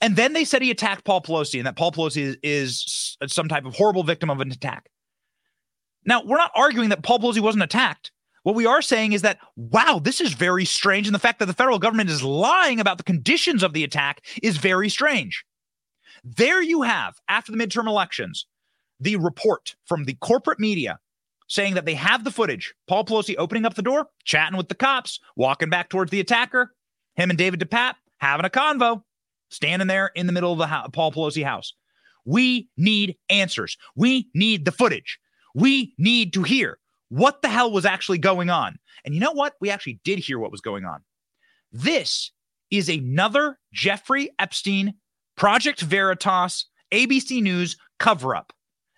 [0.00, 3.48] And then they said he attacked Paul Pelosi and that Paul Pelosi is, is some
[3.48, 4.88] type of horrible victim of an attack.
[6.06, 8.12] Now, we're not arguing that Paul Pelosi wasn't attacked.
[8.44, 11.06] What we are saying is that, wow, this is very strange.
[11.06, 14.24] And the fact that the federal government is lying about the conditions of the attack
[14.42, 15.44] is very strange.
[16.24, 18.46] There you have, after the midterm elections,
[18.98, 20.98] the report from the corporate media
[21.48, 22.74] saying that they have the footage.
[22.88, 26.72] Paul Pelosi opening up the door, chatting with the cops, walking back towards the attacker,
[27.14, 29.02] him and David DePape having a convo,
[29.50, 31.74] standing there in the middle of the ho- Paul Pelosi house.
[32.24, 33.76] We need answers.
[33.94, 35.18] We need the footage.
[35.54, 36.78] We need to hear
[37.08, 38.78] what the hell was actually going on.
[39.04, 39.54] And you know what?
[39.60, 41.02] We actually did hear what was going on.
[41.72, 42.32] This
[42.70, 44.94] is another Jeffrey Epstein,
[45.36, 48.52] Project Veritas, ABC News cover up.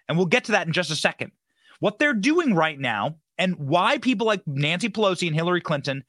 [0.09, 1.33] And we'll get to that in just a second.
[1.81, 6.03] What they're doing right now, and why people like Nancy Pelosi and Hillary Clinton,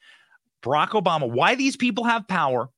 [0.64, 2.70] Barack Obama, why these people have power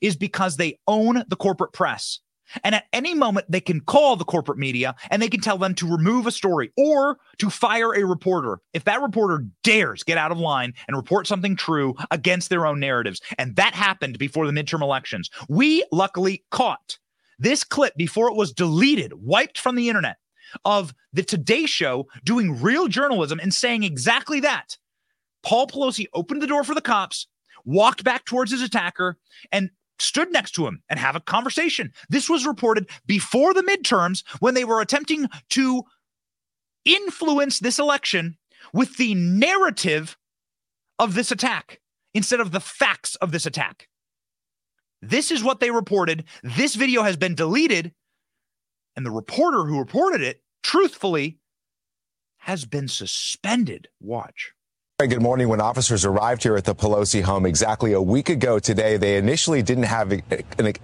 [0.00, 2.20] is because they own the corporate press.
[2.64, 5.74] And at any moment, they can call the corporate media and they can tell them
[5.74, 10.32] to remove a story or to fire a reporter if that reporter dares get out
[10.32, 13.20] of line and report something true against their own narratives.
[13.36, 15.30] And that happened before the midterm elections.
[15.48, 16.98] We luckily caught
[17.38, 20.16] this clip before it was deleted, wiped from the internet,
[20.64, 24.76] of the Today Show doing real journalism and saying exactly that.
[25.42, 27.26] Paul Pelosi opened the door for the cops,
[27.64, 29.18] walked back towards his attacker,
[29.52, 31.92] and stood next to him and have a conversation.
[32.08, 35.82] This was reported before the midterms when they were attempting to
[36.84, 38.36] influence this election
[38.72, 40.16] with the narrative
[40.98, 41.80] of this attack
[42.14, 43.88] instead of the facts of this attack.
[45.00, 46.24] This is what they reported.
[46.42, 47.92] This video has been deleted.
[48.98, 51.38] And the reporter who reported it, truthfully,
[52.38, 53.86] has been suspended.
[54.00, 54.54] Watch.
[54.98, 55.48] Good morning.
[55.48, 59.62] When officers arrived here at the Pelosi home exactly a week ago today, they initially
[59.62, 60.20] didn't have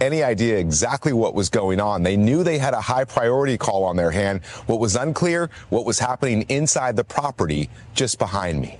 [0.00, 2.05] any idea exactly what was going on.
[2.05, 4.44] They knew they had a high priority call on their hand.
[4.66, 8.79] What was unclear, what was happening inside the property just behind me.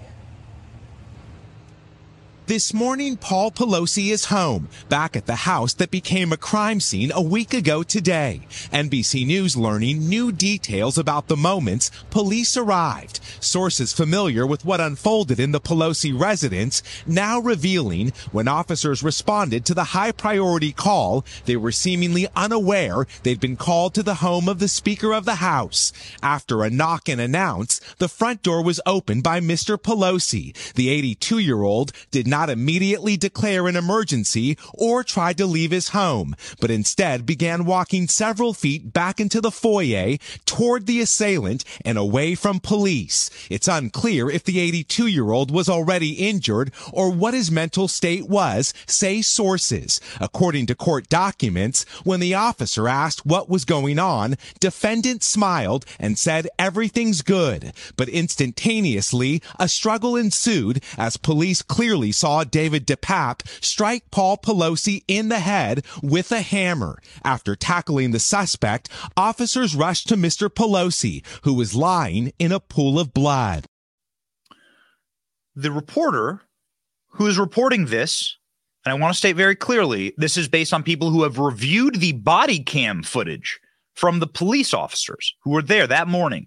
[2.46, 7.11] This morning, Paul Pelosi is home, back at the house that became a crime scene
[7.14, 8.42] a week ago today.
[8.70, 13.20] NBC News learning new details about the moments police arrived.
[13.40, 19.72] Sources familiar with what unfolded in the Pelosi residence now revealing when officers responded to
[19.72, 24.59] the high priority call, they were seemingly unaware they'd been called to the home of
[24.59, 25.94] the Speaker of the House.
[26.22, 29.78] After a knock and announce, the front door was opened by Mr.
[29.78, 30.54] Pelosi.
[30.74, 35.90] The 82 year old did not immediately declare an emergency or tried to leave his
[35.90, 41.97] home, but instead began walking several feet back into the foyer toward the assailant and
[41.97, 43.31] away from police.
[43.51, 48.29] It's unclear if the 82 year old was already injured or what his mental state
[48.29, 50.01] was, say sources.
[50.20, 56.18] According to court documents, when the officer asked what was going on, defendant smiled and
[56.18, 57.73] said everything's good.
[57.97, 65.28] But instantaneously, a struggle ensued as police clearly saw David DePape strike Paul Pelosi in
[65.28, 66.98] the head with a hammer.
[67.22, 70.48] After tackling the suspect, officers rushed to Mr.
[70.48, 73.66] Pelosi, who was lying in a pool of blood.
[75.54, 76.40] The reporter
[77.08, 78.38] who is reporting this,
[78.87, 81.96] and I want to state very clearly this is based on people who have reviewed
[81.96, 83.60] the body cam footage
[83.92, 86.46] from the police officers who were there that morning.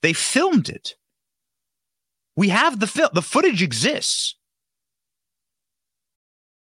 [0.00, 0.94] They filmed it.
[2.34, 4.37] We have the film, the footage exists.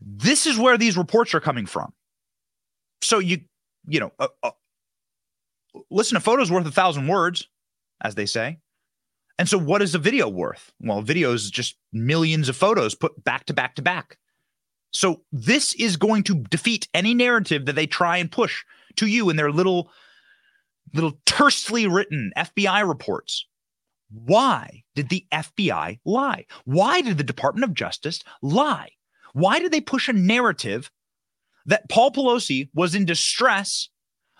[0.00, 1.92] This is where these reports are coming from.
[3.02, 3.40] So you,
[3.86, 4.50] you know, uh, uh,
[5.90, 7.48] listen, a photo's worth a thousand words,
[8.02, 8.58] as they say.
[9.38, 10.72] And so, what is a video worth?
[10.80, 14.18] Well, video is just millions of photos put back to back to back.
[14.90, 18.64] So, this is going to defeat any narrative that they try and push
[18.96, 19.90] to you in their little,
[20.92, 23.46] little tersely written FBI reports.
[24.10, 26.46] Why did the FBI lie?
[26.64, 28.90] Why did the Department of Justice lie?
[29.38, 30.90] Why did they push a narrative
[31.64, 33.88] that Paul Pelosi was in distress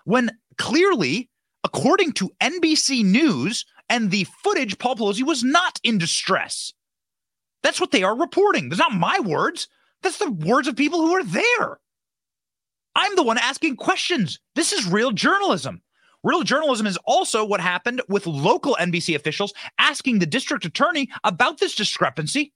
[0.03, 1.29] when clearly,
[1.63, 6.73] according to NBC News, and the footage, Paul Pelosi was not in distress.
[7.63, 8.67] That's what they are reporting.
[8.67, 9.69] That's not my words.
[10.03, 11.79] That's the words of people who are there.
[12.93, 14.37] I'm the one asking questions.
[14.55, 15.81] This is real journalism.
[16.25, 21.59] Real journalism is also what happened with local NBC officials asking the district attorney about
[21.59, 22.51] this discrepancy.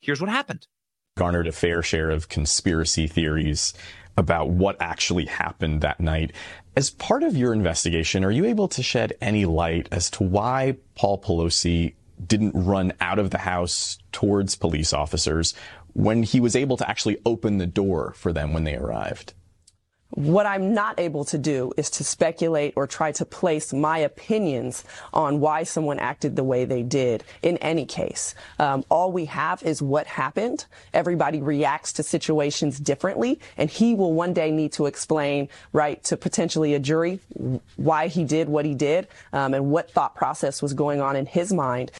[0.00, 0.66] Here's what happened.
[1.16, 3.72] Garnered a fair share of conspiracy theories
[4.16, 6.32] about what actually happened that night.
[6.74, 10.76] As part of your investigation, are you able to shed any light as to why
[10.96, 11.94] Paul Pelosi
[12.26, 15.54] didn't run out of the house towards police officers
[15.92, 19.34] when he was able to actually open the door for them when they arrived?
[20.10, 24.84] What I'm not able to do is to speculate or try to place my opinions
[25.12, 28.36] on why someone acted the way they did in any case.
[28.60, 30.66] Um, all we have is what happened.
[30.92, 36.16] Everybody reacts to situations differently, and he will one day need to explain, right, to
[36.16, 37.18] potentially a jury
[37.76, 41.26] why he did what he did um, and what thought process was going on in
[41.26, 41.90] his mind.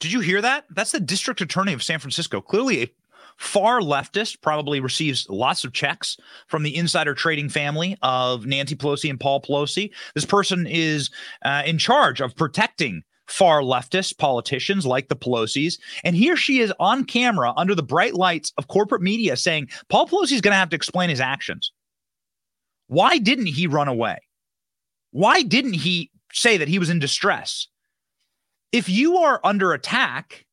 [0.00, 0.64] Did you hear that?
[0.68, 2.40] That's the district attorney of San Francisco.
[2.40, 2.90] Clearly, a
[3.36, 6.16] far leftist, probably receives lots of checks
[6.46, 9.90] from the insider trading family of Nancy Pelosi and Paul Pelosi.
[10.14, 11.10] This person is
[11.44, 15.78] uh, in charge of protecting far leftist politicians like the Pelosi's.
[16.04, 20.06] And here she is on camera under the bright lights of corporate media saying Paul
[20.06, 21.72] Pelosi is going to have to explain his actions.
[22.88, 24.18] Why didn't he run away?
[25.10, 27.66] Why didn't he say that he was in distress?
[28.72, 30.44] If you are under attack,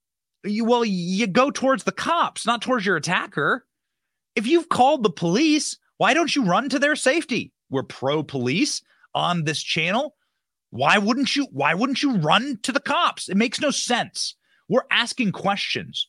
[0.44, 3.66] you well you go towards the cops not towards your attacker.
[4.36, 7.52] If you've called the police why don't you run to their safety?
[7.70, 8.82] We're pro police
[9.14, 10.16] on this channel.
[10.72, 13.30] Why wouldn't you why wouldn't you run to the cops?
[13.30, 14.36] It makes no sense.
[14.68, 16.08] We're asking questions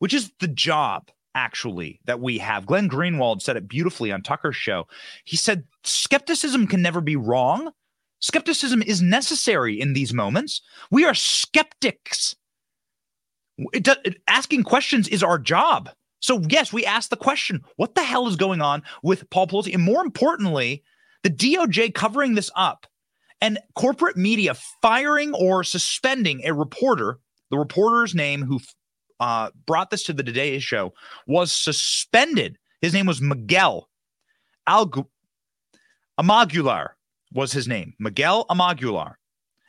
[0.00, 2.66] which is the job actually that we have.
[2.66, 4.88] Glenn greenwald said it beautifully on tucker's show.
[5.24, 7.70] He said skepticism can never be wrong.
[8.18, 10.60] Skepticism is necessary in these moments.
[10.90, 12.34] We are skeptics
[13.72, 15.90] it does, asking questions is our job.
[16.20, 19.74] So yes, we ask the question: What the hell is going on with Paul Pelosi?
[19.74, 20.82] And more importantly,
[21.22, 22.86] the DOJ covering this up,
[23.40, 27.18] and corporate media firing or suspending a reporter.
[27.50, 28.60] The reporter's name who
[29.18, 30.94] uh, brought this to the Today Show
[31.26, 32.58] was suspended.
[32.80, 33.88] His name was Miguel
[34.68, 35.06] Almaguer
[37.32, 37.94] was his name.
[37.98, 39.14] Miguel Almaguer.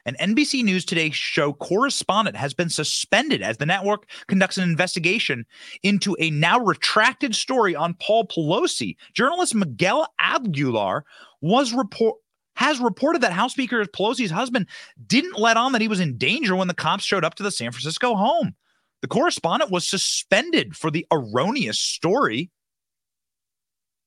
[0.06, 5.46] An NBC News Today show correspondent has been suspended as the network conducts an investigation
[5.84, 8.96] into a now retracted story on Paul Pelosi.
[9.14, 11.02] Journalist Miguel Almaguer
[11.42, 12.18] was report
[12.56, 14.68] has reported that House Speaker Pelosi's husband
[15.08, 17.52] didn't let on that he was in danger when the cops showed up to the
[17.52, 18.56] San Francisco home.
[19.02, 22.52] The correspondent was suspended for the erroneous story.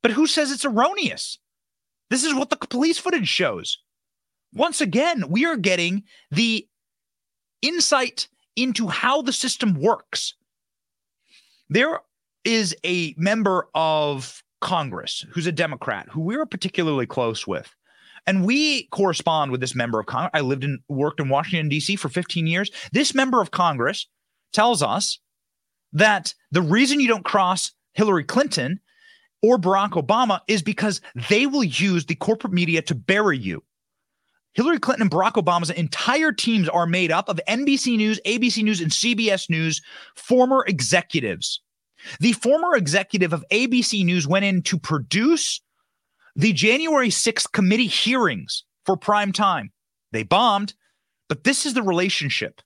[0.03, 1.38] But who says it's erroneous?
[2.11, 3.78] This is what the police footage shows.
[4.55, 6.66] Once again, we are getting the
[7.61, 10.34] insight into how the system works.
[11.68, 12.00] There
[12.44, 17.74] is a member of Congress who's a Democrat who we are particularly close with.
[18.26, 20.30] And we correspond with this member of Congress.
[20.32, 21.96] I lived and worked in Washington, D.C.
[21.96, 22.70] for 15 years.
[22.92, 24.07] This member of Congress
[24.52, 25.18] tells us
[25.92, 28.80] that the reason you don't cross Hillary Clinton
[29.42, 33.62] or Barack Obama is because they will use the corporate media to bury you.
[34.55, 38.80] Hillary Clinton and Barack Obama's entire teams are made up of NBC News, ABC News,
[38.80, 39.82] and CBS News
[40.14, 41.61] former executives.
[42.20, 45.61] The former executive of ABC News went in to produce
[46.36, 49.72] the January 6th committee hearings for prime time.
[50.12, 50.74] They bombed,
[51.28, 52.61] but this is the relationship.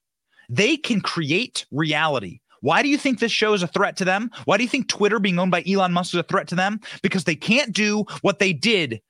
[0.50, 2.40] They can create reality.
[2.60, 4.30] Why do you think this show is a threat to them?
[4.44, 6.80] Why do you think Twitter being owned by Elon Musk is a threat to them?
[7.02, 9.00] Because they can't do what they did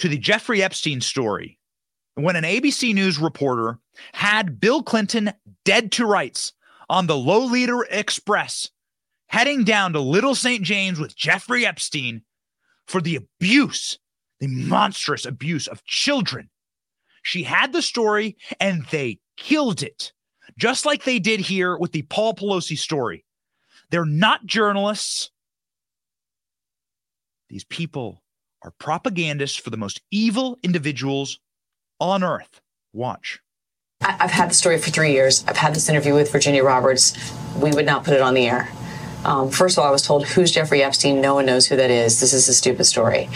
[0.00, 1.58] to the Jeffrey Epstein story
[2.14, 3.78] when an ABC News reporter
[4.12, 5.32] had Bill Clinton
[5.64, 6.52] dead to rights
[6.88, 8.70] on the Lolita Express
[9.28, 10.62] heading down to Little St.
[10.62, 12.22] James with Jeffrey Epstein
[12.88, 13.98] for the abuse,
[14.40, 16.50] the monstrous abuse of children.
[17.22, 20.12] She had the story and they killed it,
[20.58, 23.24] just like they did here with the Paul Pelosi story.
[23.90, 25.30] They're not journalists.
[27.48, 28.22] These people
[28.62, 31.38] are propagandists for the most evil individuals
[31.98, 32.60] on earth.
[32.92, 33.40] Watch.
[34.02, 35.44] I've had the story for three years.
[35.46, 37.14] I've had this interview with Virginia Roberts.
[37.56, 38.68] We would not put it on the air.
[39.24, 41.20] Um, first of all, I was told, Who's Jeffrey Epstein?
[41.20, 42.20] No one knows who that is.
[42.20, 43.28] This is a stupid story.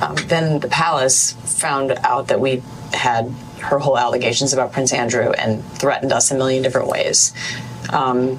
[0.00, 2.62] Um, then the palace found out that we
[2.92, 3.28] had
[3.60, 7.32] her whole allegations about Prince Andrew and threatened us a million different ways.
[7.90, 8.38] Um,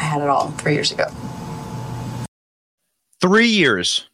[0.00, 1.04] I had it all three years ago.
[3.20, 4.08] Three years.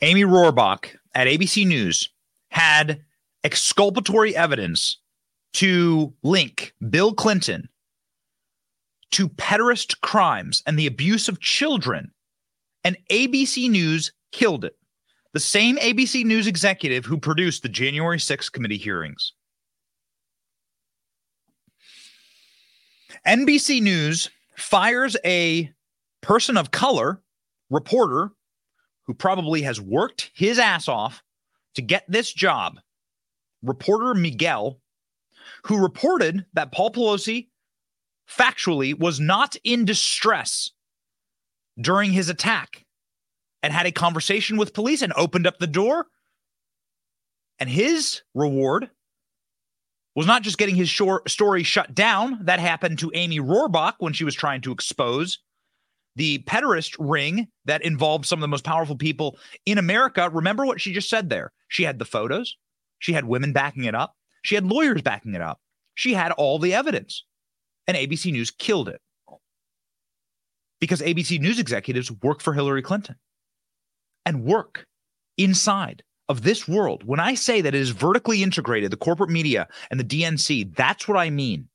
[0.00, 2.08] Amy Robach at ABC News
[2.50, 3.02] had
[3.44, 4.96] exculpatory evidence
[5.52, 7.68] to link Bill Clinton
[9.10, 12.10] to pederast crimes and the abuse of children,
[12.82, 14.78] and ABC News killed it.
[15.34, 19.34] The same ABC News executive who produced the January 6th committee hearings.
[23.26, 24.30] NBC News
[24.62, 25.70] fires a
[26.22, 27.20] person of color
[27.68, 28.30] reporter
[29.06, 31.22] who probably has worked his ass off
[31.74, 32.78] to get this job,
[33.62, 34.80] reporter Miguel,
[35.64, 37.48] who reported that Paul Pelosi
[38.28, 40.70] factually was not in distress
[41.80, 42.84] during his attack
[43.62, 46.06] and had a conversation with police and opened up the door.
[47.58, 48.90] And his reward
[50.14, 52.38] was not just getting his short story shut down.
[52.42, 55.38] That happened to Amy Robach when she was trying to expose
[56.16, 60.28] the pederast ring that involved some of the most powerful people in America.
[60.30, 61.52] Remember what she just said there?
[61.68, 62.56] She had the photos,
[62.98, 65.60] she had women backing it up, she had lawyers backing it up,
[65.94, 67.24] she had all the evidence.
[67.88, 69.00] And ABC News killed it
[70.80, 73.16] because ABC News executives work for Hillary Clinton
[74.26, 74.86] and work
[75.38, 76.02] inside
[76.32, 80.00] of this world, when I say that it is vertically integrated, the corporate media and
[80.00, 81.68] the DNC, that's what I mean.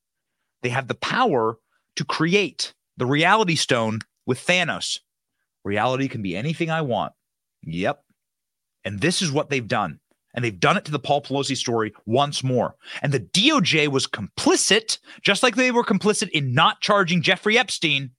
[0.64, 1.58] They have the power
[1.96, 5.00] to create the reality stone with Thanos.
[5.64, 7.14] Reality can be anything I want.
[7.64, 8.04] Yep.
[8.84, 10.00] And this is what they've done.
[10.34, 12.76] And they've done it to the Paul Pelosi story once more.
[13.02, 18.12] And the DOJ was complicit, just like they were complicit in not charging Jeffrey Epstein,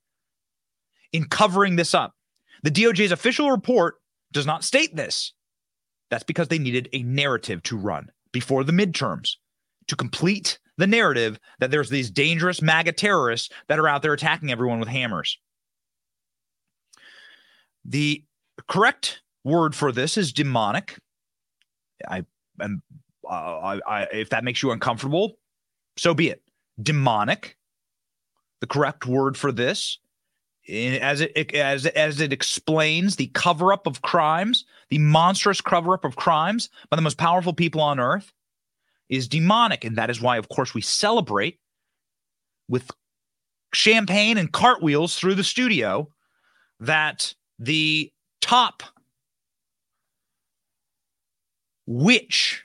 [1.11, 2.13] in covering this up.
[2.63, 3.95] The DOJ's official report
[4.31, 5.33] does not state this.
[6.09, 9.35] That's because they needed a narrative to run before the midterms
[9.87, 14.51] to complete the narrative that there's these dangerous MAGA terrorists that are out there attacking
[14.51, 15.37] everyone with hammers.
[17.85, 18.23] The
[18.67, 20.97] correct word for this is demonic.
[22.07, 22.23] I
[22.61, 22.81] am,
[23.29, 25.37] uh, I, I, if that makes you uncomfortable,
[25.97, 26.41] so be it.
[26.81, 27.57] Demonic.
[28.61, 29.99] The correct word for this,
[30.69, 35.93] Eh, as it as as it explains the cover up of crimes, the monstrous cover
[35.93, 38.31] up of crimes by the most powerful people on earth,
[39.09, 41.59] is demonic, and that is why, of course, we celebrate
[42.67, 42.91] with
[43.73, 46.07] champagne and cartwheels through the studio
[46.79, 48.11] that the
[48.41, 48.83] top
[51.87, 52.63] witch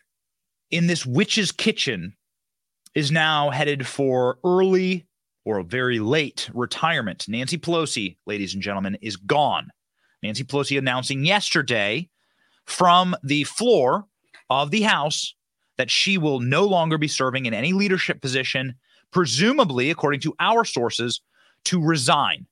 [0.71, 2.15] in this witch's kitchen
[2.95, 5.07] is now headed for early
[5.45, 7.27] or a very late retirement.
[7.29, 9.71] Nancy Pelosi, ladies and gentlemen, is gone.
[10.23, 12.09] Nancy Pelosi announcing yesterday
[12.65, 14.07] from the floor
[14.49, 15.35] of the House
[15.77, 18.75] that she will no longer be serving in any leadership position,
[19.11, 21.21] presumably, according to our sources,
[21.65, 22.47] to resign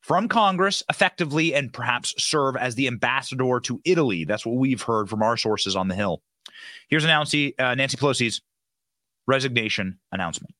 [0.00, 4.24] from Congress effectively and perhaps serve as the ambassador to Italy.
[4.24, 6.22] That's what we've heard from our sources on the Hill.
[6.88, 8.40] Here's Nancy, uh, Nancy Pelosi's
[9.26, 10.54] resignation announcement.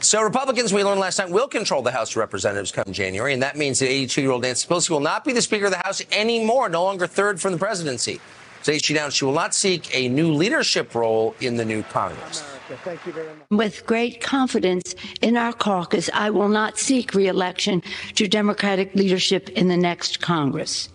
[0.00, 3.42] So, Republicans, we learned last night, will control the House of Representatives come January, and
[3.42, 5.78] that means that 82 year old Nancy Pelosi will not be the Speaker of the
[5.78, 8.20] House anymore, no longer third from the presidency.
[8.62, 12.44] Today, she announced she will not seek a new leadership role in the new Congress.
[12.84, 13.46] Thank you very much.
[13.50, 17.82] With great confidence in our caucus, I will not seek reelection
[18.14, 20.90] to Democratic leadership in the next Congress.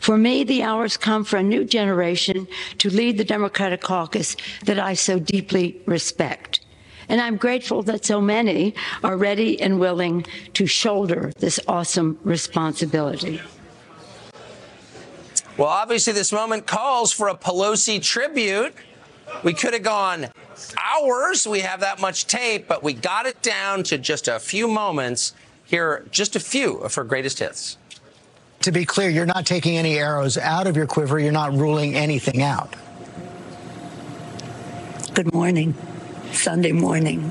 [0.00, 2.46] For me, the hours come for a new generation
[2.78, 6.60] to lead the Democratic caucus that I so deeply respect.
[7.08, 13.40] And I'm grateful that so many are ready and willing to shoulder this awesome responsibility.
[15.56, 18.74] Well, obviously, this moment calls for a Pelosi tribute.
[19.42, 20.28] We could have gone
[20.78, 21.46] hours.
[21.46, 25.34] We have that much tape, but we got it down to just a few moments.
[25.64, 27.76] Here, just a few of her greatest hits.
[28.60, 31.18] To be clear, you're not taking any arrows out of your quiver.
[31.18, 32.74] You're not ruling anything out.
[35.14, 35.74] Good morning.
[36.32, 37.30] Sunday morning.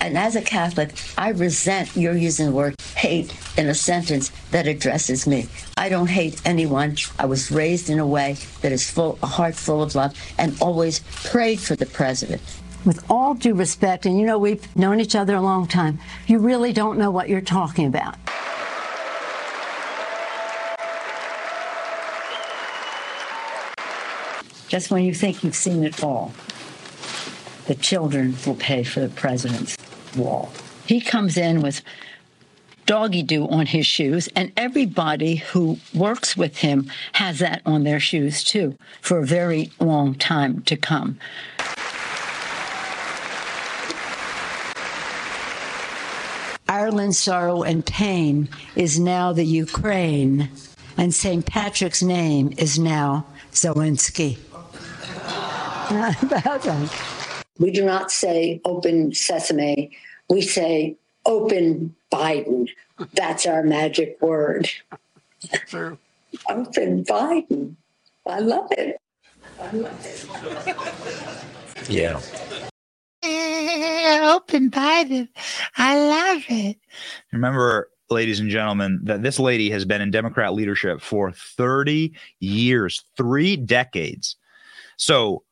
[0.00, 4.66] And as a Catholic, I resent your using the word hate in a sentence that
[4.66, 5.46] addresses me.
[5.76, 6.96] I don't hate anyone.
[7.18, 10.60] I was raised in a way that is full, a heart full of love, and
[10.60, 12.42] always prayed for the president.
[12.84, 16.38] With all due respect, and you know we've known each other a long time, you
[16.38, 18.16] really don't know what you're talking about.
[24.68, 26.32] Just when you think you've seen it all
[27.66, 29.76] the children will pay for the president's
[30.16, 30.52] wall.
[30.86, 31.82] He comes in with
[32.86, 38.00] doggy do on his shoes, and everybody who works with him has that on their
[38.00, 41.18] shoes too for a very long time to come.
[46.68, 50.48] Ireland's sorrow and pain is now the Ukraine,
[50.96, 51.44] and St.
[51.44, 54.38] Patrick's name is now Zelensky.
[57.62, 57.70] About that.
[57.70, 59.96] We do not say open sesame.
[60.28, 60.96] We say
[61.26, 62.68] open Biden.
[63.14, 64.70] That's our magic word.
[65.68, 65.98] True.
[66.48, 67.76] Open Biden.
[68.26, 69.00] I love it.
[69.60, 71.90] I love it.
[71.90, 72.20] Yeah.
[74.34, 75.28] Open Biden.
[75.76, 76.78] I love it.
[77.32, 83.04] Remember, ladies and gentlemen, that this lady has been in Democrat leadership for 30 years,
[83.16, 84.36] three decades.
[84.96, 85.42] So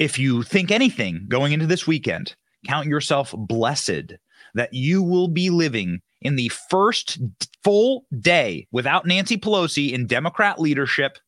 [0.00, 2.34] if you think anything going into this weekend,
[2.66, 4.14] count yourself blessed
[4.54, 7.18] that you will be living in the first
[7.62, 11.18] full day without Nancy Pelosi in Democrat leadership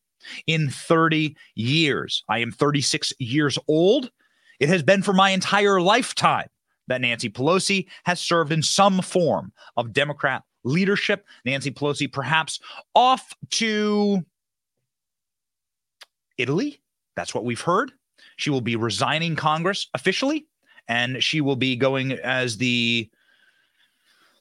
[0.46, 2.24] in 30 years.
[2.30, 4.10] I am 36 years old.
[4.58, 6.48] It has been for my entire lifetime
[6.88, 11.26] that Nancy Pelosi has served in some form of Democrat leadership.
[11.44, 12.58] Nancy Pelosi, perhaps
[12.94, 14.24] off to
[16.38, 16.80] Italy.
[17.16, 17.92] That's what we've heard.
[18.42, 20.48] She will be resigning Congress officially,
[20.88, 23.08] and she will be going as the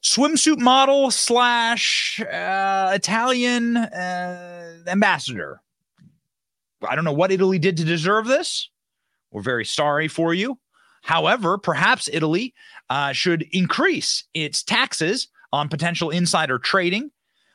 [0.01, 5.61] swimsuit model slash uh, Italian uh, ambassador.
[6.81, 8.71] I don't know what Italy did to deserve this.
[9.29, 10.57] We're very sorry for you.
[11.03, 12.55] However, perhaps Italy
[12.89, 17.11] uh, should increase its taxes on potential insider trading.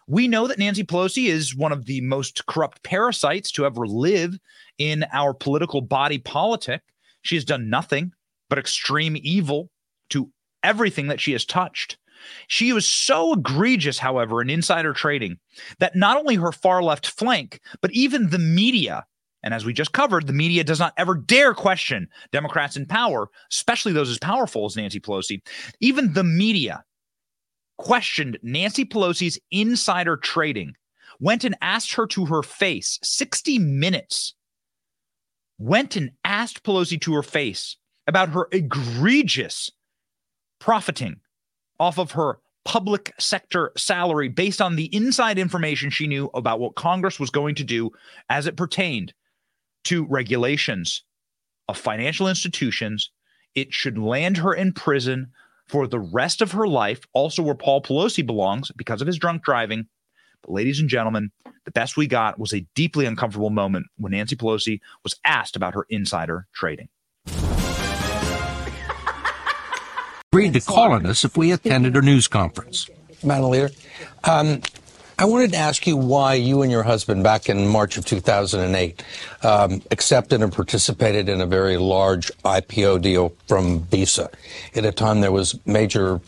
[0.06, 4.38] We know that Nancy Pelosi is one of the most corrupt parasites to ever live
[4.78, 6.82] in our political body politic.
[7.22, 8.12] She has done nothing
[8.48, 9.70] but extreme evil
[10.10, 10.30] to
[10.62, 11.98] everything that she has touched.
[12.48, 15.38] She was so egregious, however, in insider trading
[15.78, 19.04] that not only her far left flank, but even the media,
[19.42, 23.28] and as we just covered, the media does not ever dare question Democrats in power,
[23.52, 25.42] especially those as powerful as Nancy Pelosi.
[25.80, 26.84] Even the media
[27.78, 30.74] questioned Nancy Pelosi's insider trading
[31.20, 34.34] went and asked her to her face 60 minutes.
[35.58, 37.76] Went and asked Pelosi to her face
[38.06, 39.70] about her egregious
[40.58, 41.20] profiting
[41.78, 46.74] off of her public sector salary based on the inside information she knew about what
[46.74, 47.90] Congress was going to do
[48.28, 49.14] as it pertained
[49.84, 51.04] to regulations
[51.68, 53.10] of financial institutions.
[53.54, 55.28] It should land her in prison
[55.68, 59.42] for the rest of her life, also where Paul Pelosi belongs because of his drunk
[59.42, 59.86] driving.
[60.46, 61.30] But, ladies and gentlemen,
[61.64, 65.74] the best we got was a deeply uncomfortable moment when Nancy Pelosi was asked about
[65.74, 66.88] her insider trading.
[70.32, 72.90] agreed to call on us if we attended a news conference.
[73.24, 73.70] Madam Leader,
[74.24, 74.60] um,
[75.18, 79.02] I wanted to ask you why you and your husband, back in March of 2008,
[79.42, 84.28] um, accepted and participated in a very large IPO deal from Visa.
[84.74, 86.20] At a time there was major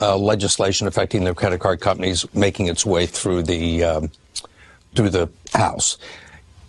[0.00, 4.10] uh, legislation affecting the credit card companies making its way through the um,
[4.94, 5.98] through the House.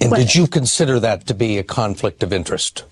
[0.02, 2.86] And did you consider that to be a conflict of interest?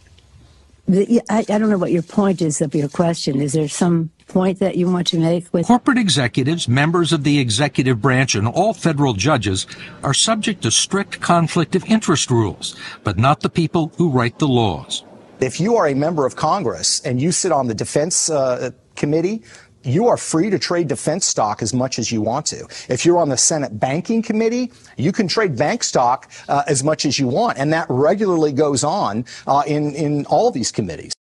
[0.88, 3.42] The, I, I don't know what your point is of your question.
[3.42, 7.40] Is there some point that you want to make with corporate executives, members of the
[7.40, 9.68] executive branch, and all federal judges
[10.04, 14.48] are subject to strict conflict of interest rules, but not the people who write the
[14.48, 15.04] laws.
[15.40, 19.44] If you are a member of Congress and you sit on the defense uh, committee,
[19.88, 22.68] you are free to trade defense stock as much as you want to.
[22.90, 27.06] If you're on the Senate Banking Committee, you can trade bank stock uh, as much
[27.06, 31.14] as you want, and that regularly goes on uh, in in all these committees.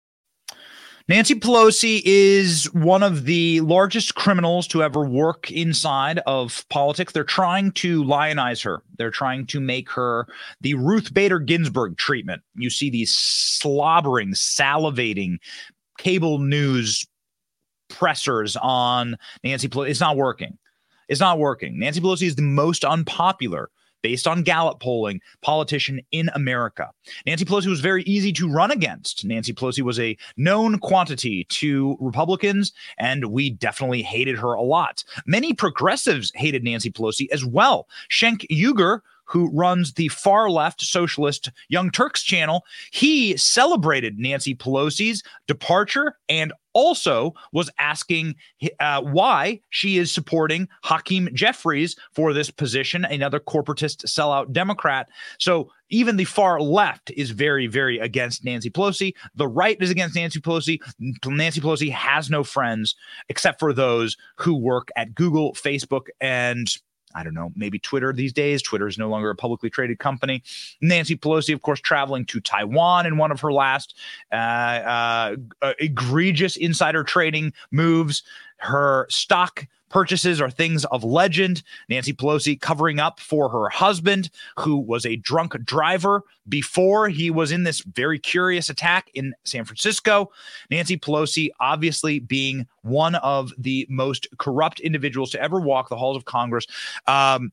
[1.07, 7.13] Nancy Pelosi is one of the largest criminals to ever work inside of politics.
[7.13, 8.83] They're trying to lionize her.
[8.97, 10.27] They're trying to make her
[10.63, 12.41] the Ruth Bader Ginsburg treatment.
[12.55, 15.37] You see these slobbering, salivating
[15.99, 17.05] cable news
[17.89, 19.91] pressers on Nancy Pelosi.
[19.91, 20.59] It's not working.
[21.09, 21.79] It's not working.
[21.79, 23.71] Nancy Pelosi is the most unpopular
[24.05, 26.91] based on Gallup polling, politician in America.
[27.25, 29.25] Nancy Pelosi was very easy to run against.
[29.25, 35.03] Nancy Pelosi was a known quantity to Republicans, and we definitely hated her a lot.
[35.27, 37.89] Many progressives hated Nancy Pelosi as well.
[38.11, 39.01] Cenk Uygur,
[39.35, 46.53] who runs the far left socialist Young Turks channel, he celebrated Nancy Pelosi's departure and
[46.73, 48.37] also was asking
[48.79, 55.09] uh, why she is supporting Hakeem Jeffries for this position, another corporatist sellout Democrat.
[55.41, 59.15] So even the far left is very, very against Nancy Pelosi.
[59.35, 60.79] The right is against Nancy Pelosi.
[61.27, 62.95] Nancy Pelosi has no friends
[63.29, 66.69] except for those who work at Google, Facebook, and
[67.15, 68.63] I don't know, maybe Twitter these days.
[68.63, 70.43] Twitter is no longer a publicly traded company.
[70.81, 73.95] Nancy Pelosi, of course, traveling to Taiwan in one of her last
[74.33, 75.37] uh, uh,
[75.79, 78.23] egregious insider trading moves.
[78.59, 81.63] Her stock purchases are things of legend.
[81.89, 84.29] Nancy Pelosi covering up for her husband,
[84.59, 89.65] who was a drunk driver before he was in this very curious attack in San
[89.65, 90.33] Francisco.
[90.69, 96.17] Nancy Pelosi, obviously being one of the most corrupt individuals to ever walk the halls
[96.17, 96.67] of Congress.
[97.07, 97.53] Um,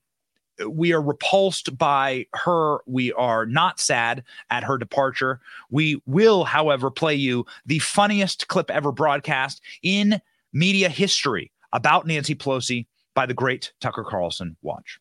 [0.68, 2.80] we are repulsed by her.
[2.88, 5.42] We are not sad at her departure.
[5.70, 10.20] We will, however, play you the funniest clip ever broadcast in
[10.54, 14.58] media history about Nancy Pelosi by the great Tucker Carlson.
[14.62, 15.00] Watch.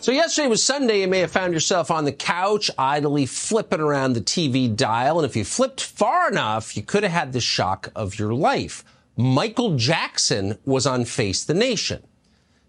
[0.00, 1.00] So yesterday was Sunday.
[1.00, 5.18] You may have found yourself on the couch, idly flipping around the TV dial.
[5.18, 8.84] And if you flipped far enough, you could have had the shock of your life.
[9.16, 12.02] Michael Jackson was on Face the Nation.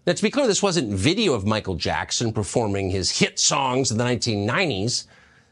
[0.06, 3.98] Now, to be clear, this wasn't video of Michael Jackson performing his hit songs in
[3.98, 5.04] the 1990s.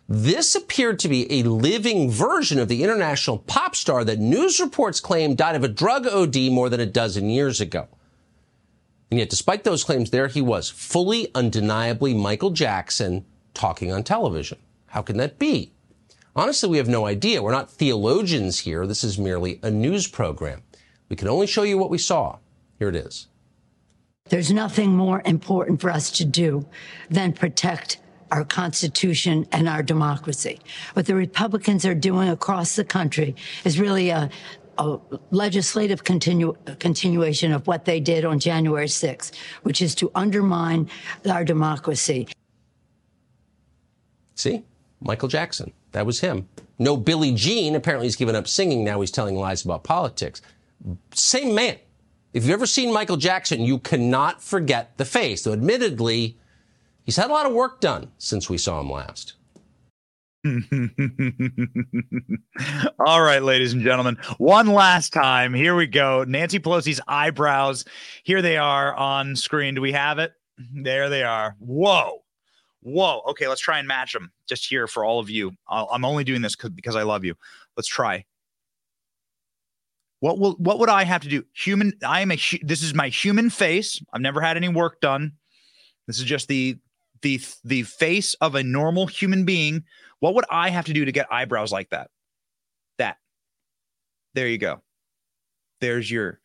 [0.09, 5.00] This appeared to be a living version of the international pop star that news reports
[5.00, 7.88] claim died of a drug OD more than a dozen years ago.
[9.11, 13.24] And yet, despite those claims, there he was, fully, undeniably Michael Jackson
[13.55, 14.59] talking on television.
[14.86, 15.72] How can that be?
[16.36, 17.42] Honestly, we have no idea.
[17.42, 18.86] We're not theologians here.
[18.86, 20.62] This is merely a news program.
[21.09, 22.38] We can only show you what we saw.
[22.78, 23.28] Here it is.
[24.28, 26.66] There's nothing more important for us to do
[27.09, 27.98] than protect
[28.30, 30.60] our Constitution and our democracy.
[30.94, 34.30] What the Republicans are doing across the country is really a,
[34.78, 34.98] a
[35.30, 40.88] legislative continu- continuation of what they did on January 6th, which is to undermine
[41.28, 42.28] our democracy.
[44.34, 44.64] See?
[45.00, 45.72] Michael Jackson.
[45.92, 46.48] That was him.
[46.78, 47.74] No Billie Jean.
[47.76, 48.82] Apparently, he's given up singing.
[48.84, 50.42] Now he's telling lies about politics.
[51.12, 51.76] Same man.
[52.32, 55.44] If you've ever seen Michael Jackson, you cannot forget the face.
[55.44, 56.36] Though, admittedly,
[57.05, 59.34] He's had a lot of work done since we saw him last.
[62.98, 65.55] All right, ladies and gentlemen, one last time.
[65.55, 66.24] Here we go.
[66.24, 67.84] Nancy Pelosi's eyebrows.
[68.24, 69.74] Here they are on screen.
[69.74, 70.32] Do we have it?
[70.59, 71.57] There they are.
[71.59, 72.22] Whoa.
[72.82, 73.22] Whoa.
[73.28, 75.52] Okay, let's try and match them just here for all of you.
[75.68, 77.34] i am only doing this because I love you.
[77.76, 78.24] Let's try.
[80.20, 81.44] What will what would I have to do?
[81.55, 84.02] Human I am a this is my human face.
[84.12, 85.32] I've never had any work done.
[86.07, 86.78] This is just the
[87.24, 89.82] the the face of a normal human being.
[90.20, 92.10] What would I have to do to get eyebrows like that?
[92.98, 93.16] That.
[94.34, 94.82] There you go.
[95.80, 96.40] There's your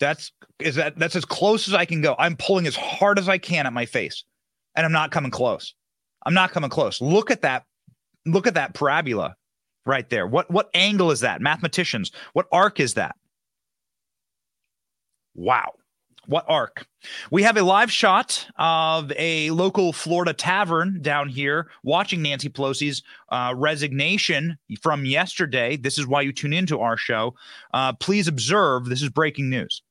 [0.00, 2.14] That's is that that's as close as I can go.
[2.18, 4.24] I'm pulling as hard as I can at my face,
[4.74, 5.74] and I'm not coming close.
[6.26, 7.00] I'm not coming close.
[7.00, 7.64] Look at that.
[8.26, 9.34] Look at that parabola
[9.86, 10.26] right there.
[10.26, 11.40] What what angle is that?
[11.40, 13.14] Mathematicians, what arc is that?
[15.34, 15.72] Wow.
[16.26, 16.86] What arc?
[17.30, 23.02] We have a live shot of a local Florida tavern down here watching Nancy Pelosi's
[23.28, 25.76] uh, resignation from yesterday.
[25.76, 27.34] This is why you tune into our show.
[27.72, 29.82] Uh, please observe this is breaking news.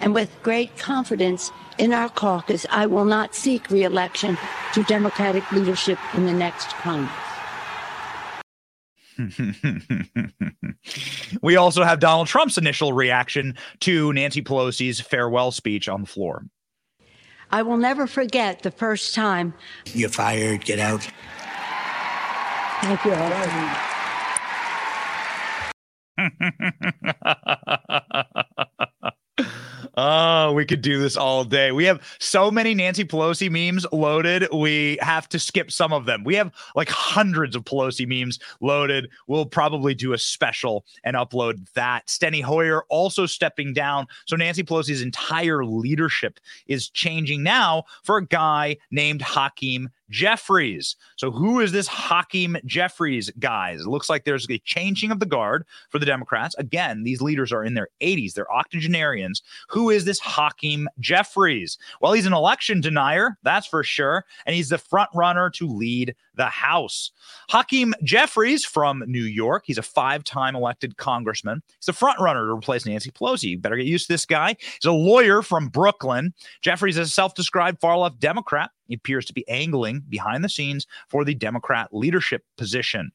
[0.00, 4.38] And with great confidence in our caucus, I will not seek reelection
[4.74, 7.25] to Democratic leadership in the next Congress.
[11.42, 16.44] we also have Donald Trump's initial reaction to Nancy Pelosi's farewell speech on the floor.
[17.50, 19.54] I will never forget the first time.
[19.92, 20.64] You're fired.
[20.64, 21.08] Get out.
[22.82, 23.12] Thank you.
[29.98, 31.72] Oh, we could do this all day.
[31.72, 34.46] We have so many Nancy Pelosi memes loaded.
[34.52, 36.22] We have to skip some of them.
[36.22, 39.08] We have like hundreds of Pelosi memes loaded.
[39.26, 42.08] We'll probably do a special and upload that.
[42.08, 44.06] Steny Hoyer also stepping down.
[44.26, 50.96] So Nancy Pelosi's entire leadership is changing now for a guy named Hakeem Jeffries.
[51.16, 53.80] So, who is this Hakeem Jeffries, guys?
[53.80, 56.54] It looks like there's a changing of the guard for the Democrats.
[56.58, 59.42] Again, these leaders are in their 80s, they're octogenarians.
[59.68, 61.78] Who is this Hakeem Jeffries?
[62.00, 64.24] Well, he's an election denier, that's for sure.
[64.44, 67.10] And he's the front runner to lead the House.
[67.50, 69.64] Hakeem Jeffries from New York.
[69.66, 71.62] He's a five time elected congressman.
[71.80, 73.50] He's a front runner to replace Nancy Pelosi.
[73.50, 74.56] You better get used to this guy.
[74.58, 76.34] He's a lawyer from Brooklyn.
[76.62, 78.70] Jeffries is a self described far left Democrat.
[78.86, 83.10] He appears to be angling behind the scenes for the Democrat leadership position.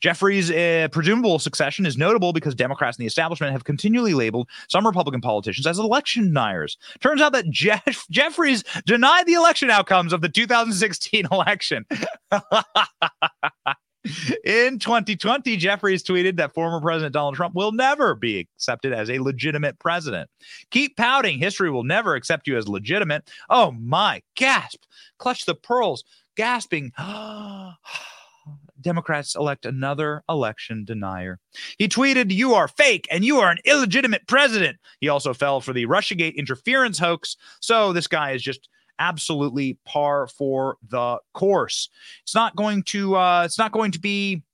[0.00, 4.86] Jeffries' uh, presumable succession is notable because Democrats in the establishment have continually labeled some
[4.86, 6.76] Republican politicians as election deniers.
[7.00, 11.86] Turns out that Jeff- Jeffries denied the election outcomes of the 2016 election.
[14.44, 19.18] In 2020, Jeffries tweeted that former President Donald Trump will never be accepted as a
[19.18, 20.30] legitimate president.
[20.70, 21.38] Keep pouting.
[21.38, 23.28] History will never accept you as legitimate.
[23.50, 24.84] Oh my, gasp.
[25.18, 26.04] Clutch the pearls,
[26.36, 26.92] gasping.
[28.86, 31.40] Democrats elect another election denier.
[31.76, 34.78] He tweeted, You are fake and you are an illegitimate president.
[35.00, 37.36] He also fell for the Russiagate interference hoax.
[37.60, 38.68] So this guy is just
[39.00, 41.88] absolutely par for the course.
[42.22, 44.44] It's not going to uh it's not going to be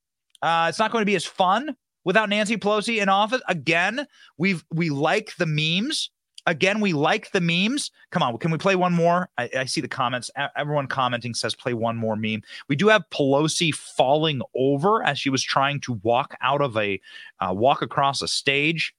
[0.41, 3.43] uh it's not going to be as fun without Nancy Pelosi in office.
[3.49, 4.07] Again,
[4.39, 6.11] we've we like the memes
[6.47, 7.91] again, we like the memes.
[8.11, 9.29] Come on, can we play one more?
[9.39, 10.31] I, I, see the comments.
[10.57, 12.43] Everyone commenting says play one more meme.
[12.69, 17.01] We do have Pelosi falling over as she was trying to walk out of a
[17.41, 18.95] uh, walk across a stage.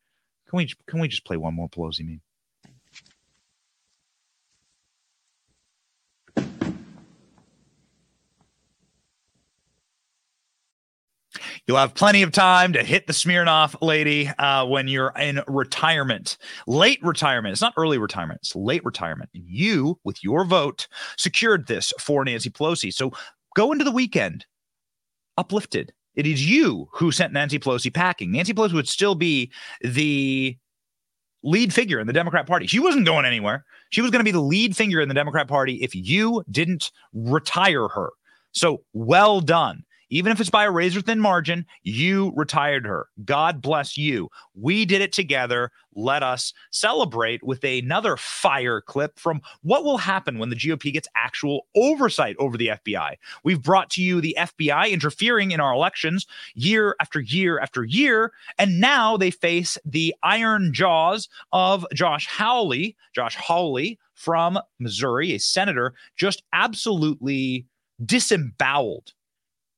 [0.50, 2.22] Can we can we just play one more Pelosi meme?
[11.68, 16.38] You'll have plenty of time to hit the Smirnoff lady uh, when you're in retirement,
[16.68, 17.54] late retirement.
[17.54, 19.30] It's not early retirement, it's late retirement.
[19.34, 20.88] And you, with your vote,
[21.18, 22.94] secured this for Nancy Pelosi.
[22.94, 23.14] So
[23.56, 24.46] go into the weekend
[25.38, 25.94] uplifted.
[26.16, 28.32] It is you who sent Nancy Pelosi packing.
[28.32, 29.50] Nancy Pelosi would still be
[29.82, 30.58] the
[31.44, 32.68] lead figure in the Democrat Party.
[32.68, 33.64] She wasn't going anywhere.
[33.90, 36.92] She was going to be the lead figure in the Democrat Party if you didn't
[37.14, 38.12] retire her.
[38.52, 39.84] So well done.
[40.14, 43.08] Even if it's by a razor thin margin, you retired her.
[43.26, 44.30] God bless you.
[44.54, 45.72] We did it together.
[45.96, 51.08] Let us celebrate with another fire clip from what will happen when the GOP gets
[51.16, 53.16] actual oversight over the FBI.
[53.44, 58.34] We've brought to you the FBI interfering in our elections year after year after year.
[58.60, 65.40] And now they face the iron jaws of Josh Hawley, Josh Hawley from Missouri, a
[65.40, 67.66] senator, just absolutely
[68.06, 69.14] disemboweled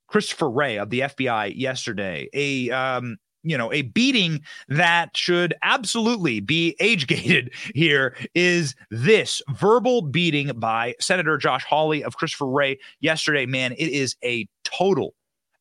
[0.07, 2.29] Christopher Wray of the FBI yesterday.
[2.33, 9.41] A um, you know, a beating that should absolutely be age gated here is this
[9.49, 13.45] verbal beating by Senator Josh Hawley of Christopher Wray yesterday.
[13.45, 15.13] Man, it is a total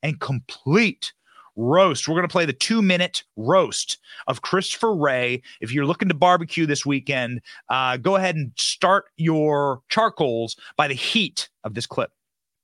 [0.03, 1.13] and complete
[1.57, 2.09] roast.
[2.09, 5.43] We're going to play the two minute roast of Christopher Wray.
[5.61, 10.89] If you're looking to barbecue this weekend, uh, go ahead and start your charcoals by
[10.89, 12.11] the heat of this clip.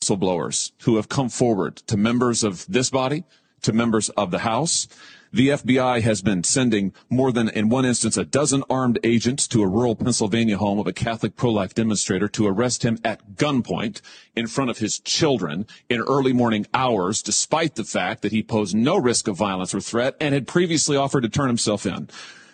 [0.00, 3.24] Whistleblowers who have come forward to members of this body,
[3.60, 4.88] to members of the House,
[5.30, 9.62] the FBI has been sending more than, in one instance, a dozen armed agents to
[9.62, 14.00] a rural Pennsylvania home of a Catholic pro-life demonstrator to arrest him at gunpoint
[14.34, 18.74] in front of his children in early morning hours, despite the fact that he posed
[18.74, 22.08] no risk of violence or threat and had previously offered to turn himself in.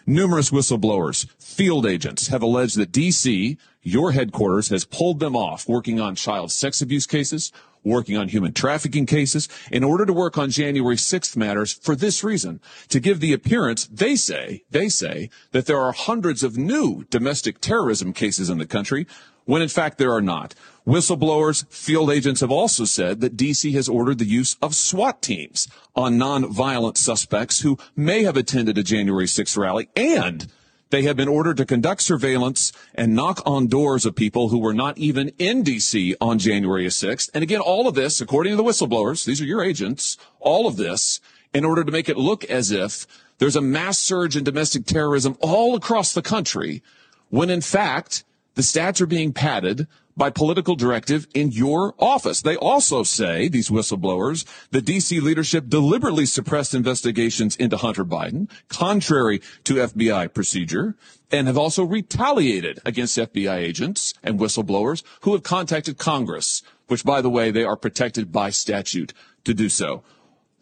[0.05, 3.57] Numerous whistleblowers, field agents have alleged that DC,
[3.87, 7.53] your headquarters, has pulled them off working on child sex abuse cases,
[7.85, 12.25] working on human trafficking cases in order to work on January 6th matters for this
[12.25, 17.05] reason, to give the appearance, they say, they say, that there are hundreds of new
[17.11, 19.07] domestic terrorism cases in the country,
[19.45, 20.57] when in fact there are not.
[20.85, 25.69] Whistleblowers, field agents have also said that DC has ordered the use of SWAT teams
[25.95, 30.51] on non-violent suspects who may have attended a January 6th rally and
[30.91, 34.75] they have been ordered to conduct surveillance and knock on doors of people who were
[34.75, 36.15] not even in D.C.
[36.21, 37.31] on January 6th.
[37.35, 40.77] And again, all of this, according to the whistleblowers, these are your agents, all of
[40.77, 41.21] this
[41.53, 43.07] in order to make it look as if
[43.39, 46.83] there's a mass surge in domestic terrorism all across the country,
[47.31, 48.25] when in fact,
[48.55, 52.43] the stats are being padded by political directive in your office.
[52.43, 59.43] They also say, these whistleblowers, the DC leadership deliberately suppressed investigations into Hunter Biden, contrary
[59.65, 60.97] to FBI procedure,
[61.31, 67.21] and have also retaliated against FBI agents and whistleblowers who have contacted Congress, which, by
[67.21, 69.13] the way, they are protected by statute
[69.45, 70.03] to do so.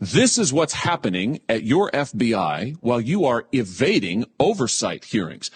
[0.01, 5.51] This is what's happening at your FBI while you are evading oversight hearings.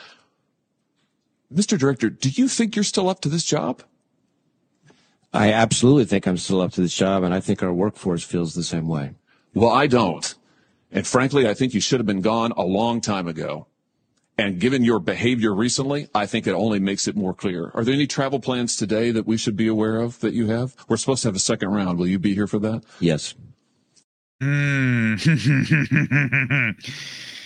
[1.52, 1.78] Mr.
[1.78, 3.82] Director, do you think you're still up to this job?
[5.32, 8.54] I absolutely think I'm still up to this job, and I think our workforce feels
[8.54, 9.14] the same way.
[9.54, 10.34] Well, I don't.
[10.90, 13.66] And frankly, I think you should have been gone a long time ago.
[14.38, 17.72] And given your behavior recently, I think it only makes it more clear.
[17.74, 20.76] Are there any travel plans today that we should be aware of that you have?
[20.88, 21.98] We're supposed to have a second round.
[21.98, 22.84] Will you be here for that?
[23.00, 23.34] Yes.
[24.42, 25.18] Mm.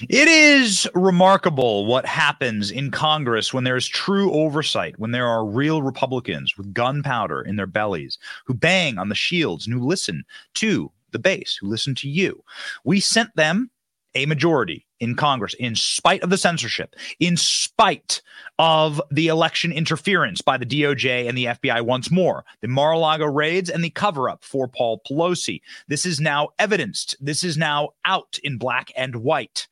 [0.09, 5.47] it is remarkable what happens in Congress when there is true oversight, when there are
[5.47, 10.23] real Republicans with gunpowder in their bellies who bang on the shields and who listen
[10.55, 12.43] to the base, who listen to you.
[12.85, 13.71] We sent them
[14.15, 18.23] a majority in Congress, in spite of the censorship, in spite
[18.59, 22.99] of the election interference by the DOJ and the FBI once more, the Mar a
[22.99, 25.61] Lago raids and the cover up for Paul Pelosi.
[25.89, 27.17] This is now evidenced.
[27.21, 29.67] This is now out in black and white.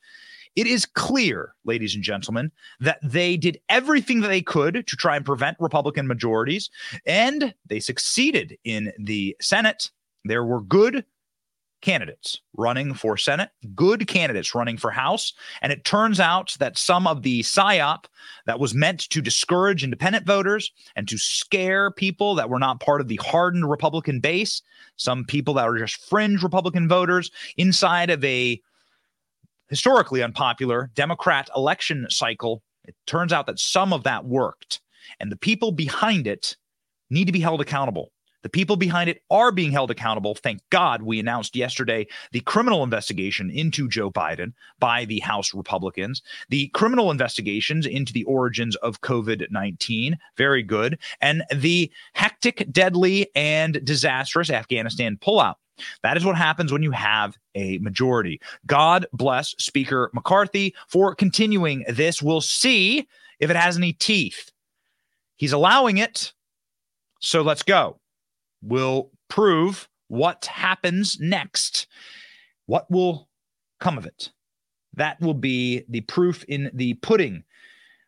[0.56, 5.16] It is clear, ladies and gentlemen, that they did everything that they could to try
[5.16, 6.70] and prevent Republican majorities,
[7.06, 9.90] and they succeeded in the Senate.
[10.24, 11.04] There were good
[11.80, 15.32] candidates running for Senate, good candidates running for House.
[15.62, 18.04] And it turns out that some of the PSYOP
[18.46, 23.00] that was meant to discourage independent voters and to scare people that were not part
[23.00, 24.62] of the hardened Republican base,
[24.96, 28.60] some people that were just fringe Republican voters inside of a
[29.68, 34.80] historically unpopular Democrat election cycle, it turns out that some of that worked.
[35.18, 36.56] And the people behind it
[37.08, 38.12] need to be held accountable.
[38.42, 40.34] The people behind it are being held accountable.
[40.34, 46.22] Thank God we announced yesterday the criminal investigation into Joe Biden by the House Republicans,
[46.48, 50.18] the criminal investigations into the origins of COVID 19.
[50.36, 50.98] Very good.
[51.20, 55.54] And the hectic, deadly, and disastrous Afghanistan pullout.
[56.02, 58.40] That is what happens when you have a majority.
[58.66, 62.22] God bless Speaker McCarthy for continuing this.
[62.22, 63.06] We'll see
[63.38, 64.50] if it has any teeth.
[65.36, 66.32] He's allowing it.
[67.20, 67.99] So let's go
[68.62, 71.86] will prove what happens next.
[72.66, 73.28] What will
[73.78, 74.30] come of it?
[74.94, 77.44] That will be the proof in the pudding.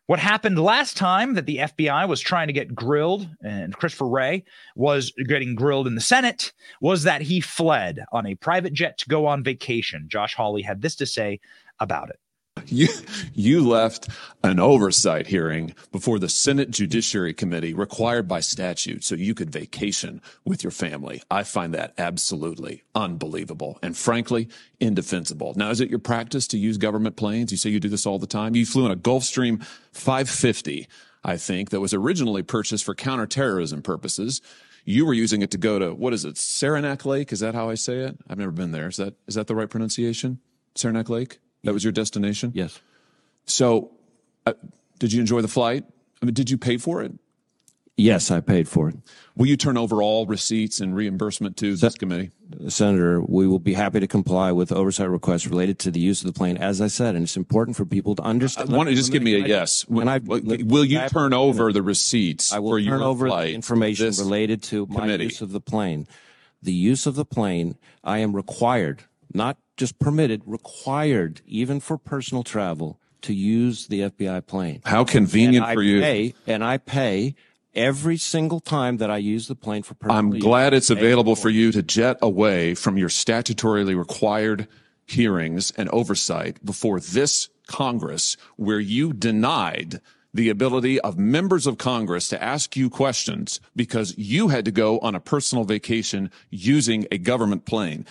[0.07, 4.43] What happened last time that the FBI was trying to get grilled and Christopher Wray
[4.75, 6.51] was getting grilled in the Senate
[6.81, 10.05] was that he fled on a private jet to go on vacation.
[10.09, 11.39] Josh Hawley had this to say
[11.79, 12.19] about it.
[12.73, 12.87] You,
[13.33, 14.09] you left
[14.43, 20.21] an oversight hearing before the Senate Judiciary Committee required by statute so you could vacation
[20.43, 21.21] with your family.
[21.29, 24.49] I find that absolutely unbelievable and frankly
[24.79, 25.53] indefensible.
[25.55, 27.51] Now, is it your practice to use government planes?
[27.51, 28.55] You say you do this all the time.
[28.55, 30.87] You flew in a Gulfstream 550,
[31.23, 34.41] I think, that was originally purchased for counterterrorism purposes.
[34.85, 37.31] You were using it to go to, what is it, Saranac Lake?
[37.31, 38.17] Is that how I say it?
[38.27, 38.87] I've never been there.
[38.87, 40.39] Is that, is that the right pronunciation?
[40.75, 41.39] Saranac Lake?
[41.63, 42.51] That was your destination?
[42.53, 42.79] Yes.
[43.45, 43.91] So,
[44.45, 44.53] uh,
[44.99, 45.85] did you enjoy the flight?
[46.21, 47.13] I mean, did you pay for it?
[47.95, 48.95] Yes, I paid for it.
[49.35, 52.31] Will you turn over all receipts and reimbursement to this committee?
[52.67, 56.27] Senator, we will be happy to comply with oversight requests related to the use of
[56.27, 58.73] the plane, as I said, and it's important for people to understand.
[58.73, 59.87] I want to just give me a yes.
[59.87, 63.49] Will, I, will you turn over the receipts I will for turn your over flight
[63.49, 66.07] the information related to my use of the plane.
[66.63, 69.03] The use of the plane, I am required,
[69.33, 74.81] not just permitted, required, even for personal travel, to use the FBI plane.
[74.85, 76.01] How convenient for you.
[76.01, 77.35] Pay, and I pay
[77.73, 81.49] every single time that I use the plane for personal I'm glad it's available for
[81.49, 84.67] you to jet away from your statutorily required
[85.05, 90.01] hearings and oversight before this Congress, where you denied
[90.33, 94.99] the ability of members of Congress to ask you questions because you had to go
[94.99, 98.05] on a personal vacation using a government plane.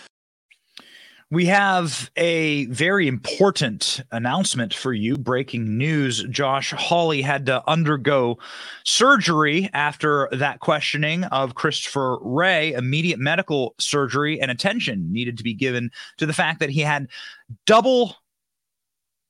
[1.31, 5.17] We have a very important announcement for you.
[5.17, 8.37] Breaking news Josh Hawley had to undergo
[8.83, 12.73] surgery after that questioning of Christopher Wray.
[12.73, 17.07] Immediate medical surgery and attention needed to be given to the fact that he had
[17.65, 18.17] double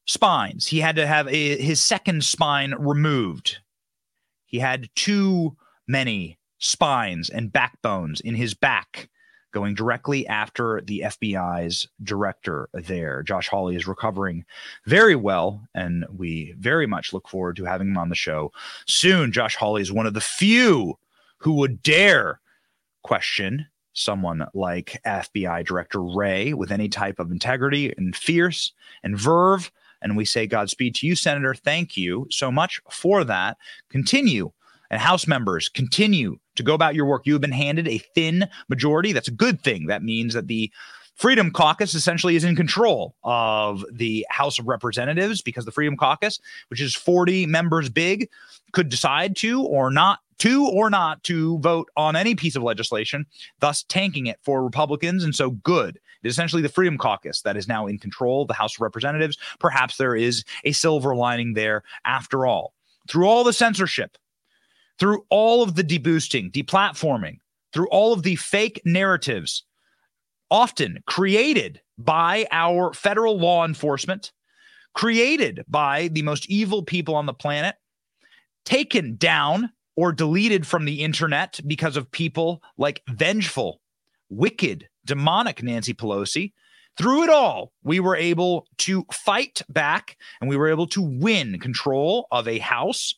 [0.05, 0.67] spines.
[0.67, 3.59] He had to have a, his second spine removed.
[4.45, 5.55] He had too
[5.87, 9.09] many spines and backbones in his back
[9.53, 13.23] going directly after the FBI's director there.
[13.23, 14.43] Josh Hawley is recovering
[14.85, 18.51] very well, and we very much look forward to having him on the show
[18.85, 19.31] soon.
[19.31, 20.97] Josh Hawley is one of the few
[21.37, 22.39] who would dare
[23.03, 28.73] question someone like FBI Director Wray with any type of integrity and fierce
[29.03, 29.71] and verve.
[30.01, 31.53] And we say Godspeed to you, Senator.
[31.53, 33.57] Thank you so much for that.
[33.89, 34.51] Continue
[34.89, 37.23] and House members continue to go about your work.
[37.25, 39.13] You have been handed a thin majority.
[39.13, 39.87] That's a good thing.
[39.87, 40.71] That means that the
[41.15, 46.39] Freedom Caucus essentially is in control of the House of Representatives because the Freedom Caucus,
[46.69, 48.29] which is 40 members big,
[48.71, 53.25] could decide to or not to or not to vote on any piece of legislation,
[53.59, 55.23] thus tanking it for Republicans.
[55.23, 55.97] And so good.
[56.23, 58.81] It is essentially the Freedom Caucus that is now in control of the House of
[58.81, 59.37] Representatives.
[59.59, 62.73] Perhaps there is a silver lining there after all.
[63.07, 64.17] Through all the censorship,
[64.99, 67.37] through all of the deboosting, deplatforming,
[67.73, 69.63] through all of the fake narratives,
[70.51, 74.31] often created by our federal law enforcement,
[74.93, 77.75] created by the most evil people on the planet,
[78.65, 83.81] taken down or deleted from the internet because of people like vengeful,
[84.29, 86.53] wicked, demonic Nancy Pelosi.
[86.97, 91.59] Through it all, we were able to fight back and we were able to win
[91.59, 93.15] control of a House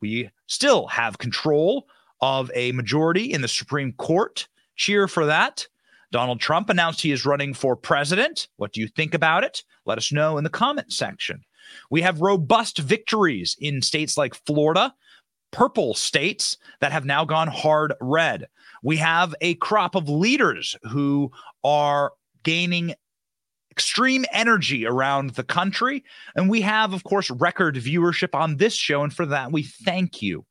[0.00, 1.86] we still have control
[2.20, 4.46] of a majority in the Supreme Court.
[4.76, 5.66] Cheer for that.
[6.12, 8.48] Donald Trump announced he is running for president.
[8.56, 9.62] What do you think about it?
[9.86, 11.42] Let us know in the comment section.
[11.88, 14.92] We have robust victories in states like Florida,
[15.52, 18.48] purple states that have now gone hard red.
[18.82, 21.30] We have a crop of leaders who
[21.62, 22.94] are gaining
[23.80, 26.04] extreme energy around the country.
[26.36, 29.02] And we have, of course, record viewership on this show.
[29.02, 30.44] And for that, we thank you.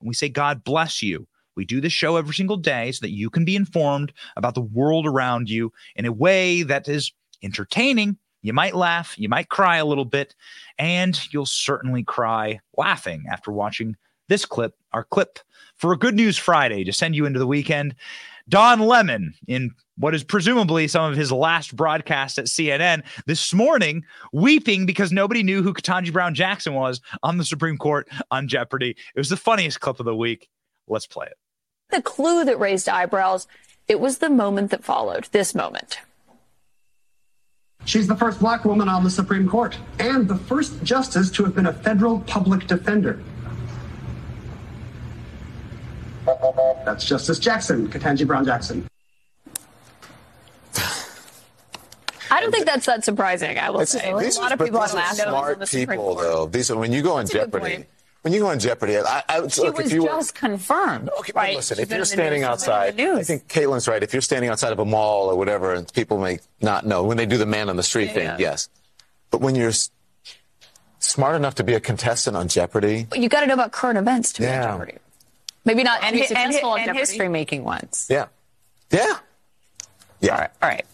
[0.00, 1.26] And we say, God bless you.
[1.56, 4.60] We do this show every single day so that you can be informed about the
[4.60, 7.10] world around you in a way that is
[7.42, 8.18] entertaining.
[8.42, 10.36] You might laugh, you might cry a little bit,
[10.78, 13.96] and you'll certainly cry laughing after watching
[14.28, 15.40] this clip, our clip
[15.74, 17.96] for a Good News Friday to send you into the weekend.
[18.48, 24.04] Don Lemon, in what is presumably some of his last broadcast at CNN, this morning
[24.32, 28.90] weeping because nobody knew who Ketanji Brown Jackson was on the Supreme Court on Jeopardy.
[28.90, 30.48] It was the funniest clip of the week.
[30.86, 31.36] Let's play it.
[31.90, 33.48] The clue that raised eyebrows,
[33.88, 36.00] it was the moment that followed, this moment.
[37.84, 41.54] She's the first black woman on the Supreme Court and the first justice to have
[41.54, 43.20] been a federal public defender.
[46.84, 48.86] That's Justice Jackson, Ketanji Brown Jackson.
[52.28, 54.12] I don't think that's that surprising, I will It's- say.
[54.18, 56.18] These a lot are- of but people these are smart the people, Court.
[56.18, 56.46] though.
[56.46, 57.86] These are when you go on That's a good Jeopardy.
[58.22, 61.08] When you go on Jeopardy, I, I, She look, was if you were, just confirmed,
[61.20, 61.56] Okay, but right?
[61.56, 64.02] listen, She's if you're standing news, outside, I think Caitlin's right.
[64.02, 67.16] If you're standing outside of a mall or whatever, and people may not know when
[67.16, 68.36] they do the man on the street Yeah, thing, yeah.
[68.38, 68.68] yes.
[69.30, 69.70] But when you're
[70.98, 73.96] smart enough to be a contestant on Jeopardy, But you got to know about current
[73.98, 74.98] events to be on Jeopardy.
[75.66, 78.06] Maybe not And to be and hi- successful and history-making ones.
[78.08, 78.26] yeah,
[78.90, 79.18] yeah,
[80.20, 80.32] yeah.
[80.32, 80.50] All right.
[80.62, 80.84] All right.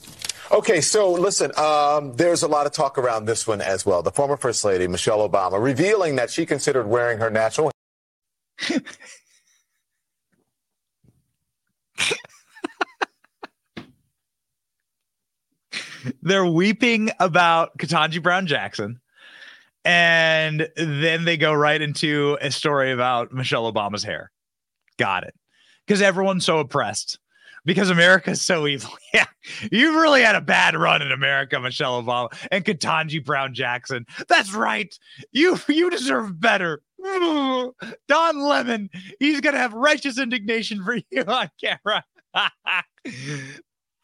[0.50, 4.02] Okay, so listen, um, there's a lot of talk around this one as well.
[4.02, 7.70] The former First Lady, Michelle Obama, revealing that she considered wearing her natural
[16.22, 19.00] They're weeping about Ketanji Brown Jackson.
[19.84, 24.30] And then they go right into a story about Michelle Obama's hair.
[24.99, 25.34] Got it.
[25.86, 27.18] Because everyone's so oppressed.
[27.64, 28.90] Because America's so evil.
[29.14, 29.26] Yeah.
[29.70, 34.07] You've really had a bad run in America, Michelle Obama and Ketanji Brown Jackson.
[34.28, 34.97] That's right.
[35.32, 36.80] You you deserve better.
[37.03, 38.88] Don Lemon,
[39.18, 42.05] he's gonna have righteous indignation for you on camera.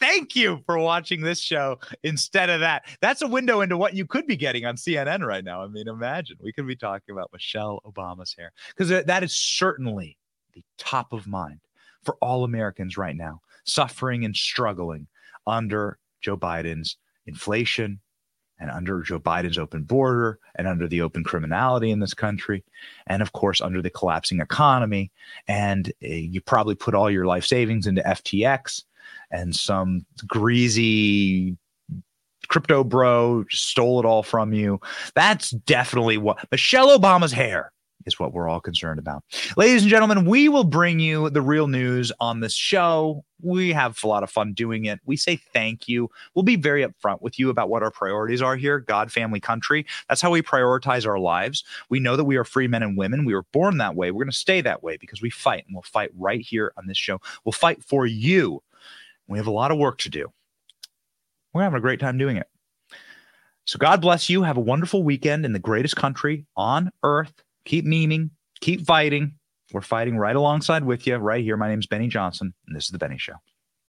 [0.01, 2.85] Thank you for watching this show instead of that.
[3.01, 5.63] That's a window into what you could be getting on CNN right now.
[5.63, 10.17] I mean, imagine we could be talking about Michelle Obama's hair because that is certainly
[10.59, 11.61] the top of mind
[12.05, 15.07] for all Americans right now, suffering and struggling
[15.47, 16.97] under Joe Biden's
[17.27, 18.01] inflation
[18.61, 22.65] and under Joe Biden's open border and under the open criminality in this country.
[23.07, 25.13] And of course, under the collapsing economy.
[25.47, 28.83] And uh, you probably put all your life savings into FTX
[29.31, 31.57] and some greasy
[32.49, 34.81] crypto bro stole it all from you.
[35.15, 37.73] That's definitely what Michelle Obama's hair
[38.09, 39.23] is what we're all concerned about.
[39.57, 43.25] Ladies and gentlemen, we will bring you the real news on this show.
[43.41, 44.99] We have a lot of fun doing it.
[45.07, 46.11] We say thank you.
[46.35, 49.87] We'll be very upfront with you about what our priorities are here God, family, country.
[50.09, 51.63] That's how we prioritize our lives.
[51.89, 53.25] We know that we are free men and women.
[53.25, 54.11] We were born that way.
[54.11, 56.89] We're going to stay that way because we fight and we'll fight right here on
[56.89, 57.21] this show.
[57.45, 58.63] We'll fight for you
[59.29, 60.33] we have a lot of work to do.
[61.53, 62.49] We're having a great time doing it.
[63.67, 64.43] So God bless you.
[64.43, 67.43] Have a wonderful weekend in the greatest country on earth.
[67.69, 68.31] Keep memeing,
[68.63, 69.35] keep fighting.
[69.75, 71.59] We're fighting right alongside with you right here.
[71.59, 73.35] My name is Benny Johnson, and this is The Benny Show.